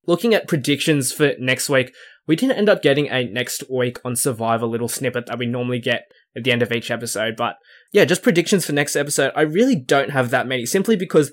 Looking 0.08 0.34
at 0.34 0.48
predictions 0.48 1.12
for 1.12 1.34
next 1.40 1.70
week, 1.70 1.94
we 2.28 2.36
didn't 2.36 2.58
end 2.58 2.70
up 2.70 2.82
getting 2.82 3.08
a 3.08 3.26
next 3.26 3.64
week 3.70 4.00
on 4.04 4.16
Survivor 4.16 4.66
little 4.66 4.88
snippet 4.88 5.26
that 5.28 5.40
we 5.40 5.46
normally 5.46 5.80
get 5.80 6.04
at 6.36 6.44
the 6.44 6.52
end 6.52 6.62
of 6.62 6.72
each 6.72 6.90
episode. 6.90 7.36
But 7.36 7.58
yeah, 7.92 8.06
just 8.06 8.24
predictions 8.24 8.66
for 8.66 8.74
next 8.74 8.96
episode. 8.96 9.32
I 9.36 9.42
really 9.42 9.76
don't 9.76 10.12
have 10.12 10.30
that 10.30 10.48
many 10.48 10.66
simply 10.66 10.96
because 10.96 11.32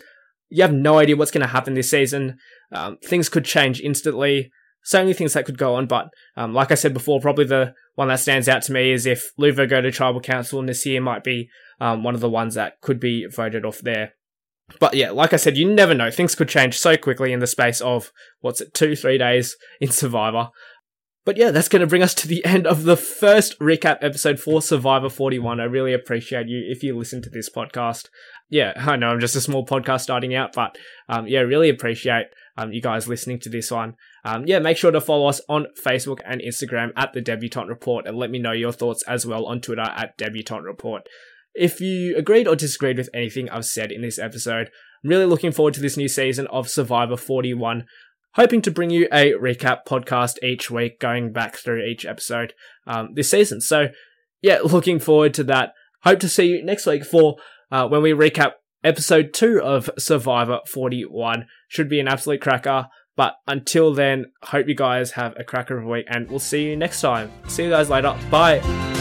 you 0.50 0.62
have 0.62 0.72
no 0.72 0.98
idea 0.98 1.16
what's 1.16 1.30
going 1.30 1.46
to 1.46 1.52
happen 1.52 1.74
this 1.74 1.90
season. 1.90 2.38
Um, 2.72 2.98
things 3.04 3.28
could 3.28 3.44
change 3.44 3.80
instantly 3.80 4.50
so 4.88 5.00
many 5.00 5.12
things 5.12 5.34
that 5.34 5.44
could 5.44 5.58
go 5.58 5.74
on. 5.74 5.86
But 5.86 6.08
um, 6.36 6.54
like 6.54 6.72
I 6.72 6.74
said 6.74 6.94
before, 6.94 7.20
probably 7.20 7.44
the 7.44 7.74
one 7.94 8.08
that 8.08 8.20
stands 8.20 8.48
out 8.48 8.62
to 8.62 8.72
me 8.72 8.90
is 8.90 9.04
if 9.04 9.32
Luvu 9.38 9.68
go 9.68 9.82
to 9.82 9.90
tribal 9.90 10.20
council 10.20 10.60
and 10.60 10.68
Naseer 10.68 11.02
might 11.02 11.22
be 11.22 11.50
um, 11.80 12.02
one 12.02 12.14
of 12.14 12.20
the 12.20 12.30
ones 12.30 12.54
that 12.54 12.80
could 12.80 12.98
be 12.98 13.26
voted 13.26 13.64
off 13.66 13.80
there. 13.80 14.14
But 14.80 14.94
yeah, 14.94 15.10
like 15.10 15.32
I 15.32 15.36
said, 15.36 15.56
you 15.56 15.68
never 15.68 15.94
know. 15.94 16.10
Things 16.10 16.34
could 16.34 16.48
change 16.48 16.78
so 16.78 16.96
quickly 16.96 17.32
in 17.32 17.40
the 17.40 17.46
space 17.46 17.80
of, 17.80 18.12
what's 18.40 18.60
it, 18.60 18.74
two, 18.74 18.94
three 18.94 19.18
days 19.18 19.56
in 19.80 19.90
Survivor. 19.90 20.50
But 21.24 21.36
yeah, 21.36 21.50
that's 21.50 21.68
going 21.68 21.80
to 21.80 21.86
bring 21.86 22.02
us 22.02 22.14
to 22.14 22.26
the 22.28 22.42
end 22.46 22.66
of 22.66 22.84
the 22.84 22.96
first 22.96 23.58
recap 23.58 23.98
episode 24.02 24.40
for 24.40 24.62
Survivor 24.62 25.10
41. 25.10 25.60
I 25.60 25.64
really 25.64 25.92
appreciate 25.92 26.48
you 26.48 26.64
if 26.66 26.82
you 26.82 26.96
listen 26.96 27.20
to 27.22 27.30
this 27.30 27.50
podcast. 27.50 28.08
Yeah, 28.48 28.72
I 28.76 28.96
know 28.96 29.08
I'm 29.08 29.20
just 29.20 29.36
a 29.36 29.42
small 29.42 29.66
podcast 29.66 30.00
starting 30.00 30.34
out, 30.34 30.54
but 30.54 30.78
um, 31.08 31.26
yeah, 31.26 31.40
really 31.40 31.68
appreciate 31.68 32.28
um, 32.56 32.72
you 32.72 32.80
guys 32.80 33.08
listening 33.08 33.40
to 33.40 33.50
this 33.50 33.70
one. 33.70 33.94
Um, 34.24 34.46
yeah, 34.46 34.58
make 34.58 34.78
sure 34.78 34.90
to 34.90 35.02
follow 35.02 35.26
us 35.26 35.40
on 35.50 35.66
Facebook 35.78 36.20
and 36.24 36.40
Instagram 36.40 36.92
at 36.96 37.12
the 37.12 37.20
Debutante 37.20 37.68
Report 37.68 38.06
and 38.06 38.16
let 38.16 38.30
me 38.30 38.38
know 38.38 38.52
your 38.52 38.72
thoughts 38.72 39.02
as 39.02 39.26
well 39.26 39.44
on 39.44 39.60
Twitter 39.60 39.82
at 39.82 40.16
Debutante 40.16 40.64
Report. 40.64 41.06
If 41.58 41.80
you 41.80 42.16
agreed 42.16 42.46
or 42.46 42.56
disagreed 42.56 42.98
with 42.98 43.10
anything 43.12 43.50
I've 43.50 43.64
said 43.66 43.90
in 43.90 44.02
this 44.02 44.18
episode, 44.18 44.70
I'm 45.02 45.10
really 45.10 45.26
looking 45.26 45.52
forward 45.52 45.74
to 45.74 45.80
this 45.80 45.96
new 45.96 46.08
season 46.08 46.46
of 46.48 46.68
Survivor 46.68 47.16
41 47.16 47.84
hoping 48.34 48.62
to 48.62 48.70
bring 48.70 48.90
you 48.90 49.08
a 49.12 49.32
recap 49.32 49.80
podcast 49.86 50.42
each 50.42 50.70
week, 50.70 51.00
going 51.00 51.32
back 51.32 51.56
through 51.56 51.84
each 51.84 52.06
episode 52.06 52.54
um, 52.86 53.10
this 53.14 53.30
season. 53.30 53.60
So, 53.60 53.88
yeah, 54.40 54.60
looking 54.64 55.00
forward 55.00 55.34
to 55.34 55.44
that. 55.44 55.72
Hope 56.04 56.20
to 56.20 56.28
see 56.28 56.46
you 56.46 56.64
next 56.64 56.86
week 56.86 57.04
for 57.04 57.36
uh, 57.72 57.88
when 57.88 58.00
we 58.00 58.12
recap 58.12 58.52
episode 58.84 59.34
two 59.34 59.60
of 59.60 59.90
Survivor 59.98 60.60
41. 60.68 61.46
Should 61.66 61.88
be 61.88 62.00
an 62.00 62.08
absolute 62.08 62.40
cracker. 62.40 62.86
But 63.16 63.34
until 63.48 63.92
then, 63.92 64.26
hope 64.44 64.68
you 64.68 64.76
guys 64.76 65.12
have 65.12 65.34
a 65.36 65.42
cracker 65.42 65.76
of 65.76 65.84
a 65.84 65.88
week 65.88 66.06
and 66.08 66.30
we'll 66.30 66.38
see 66.38 66.68
you 66.68 66.76
next 66.76 67.00
time. 67.00 67.32
See 67.48 67.64
you 67.64 67.70
guys 67.70 67.90
later. 67.90 68.16
Bye. 68.30 68.97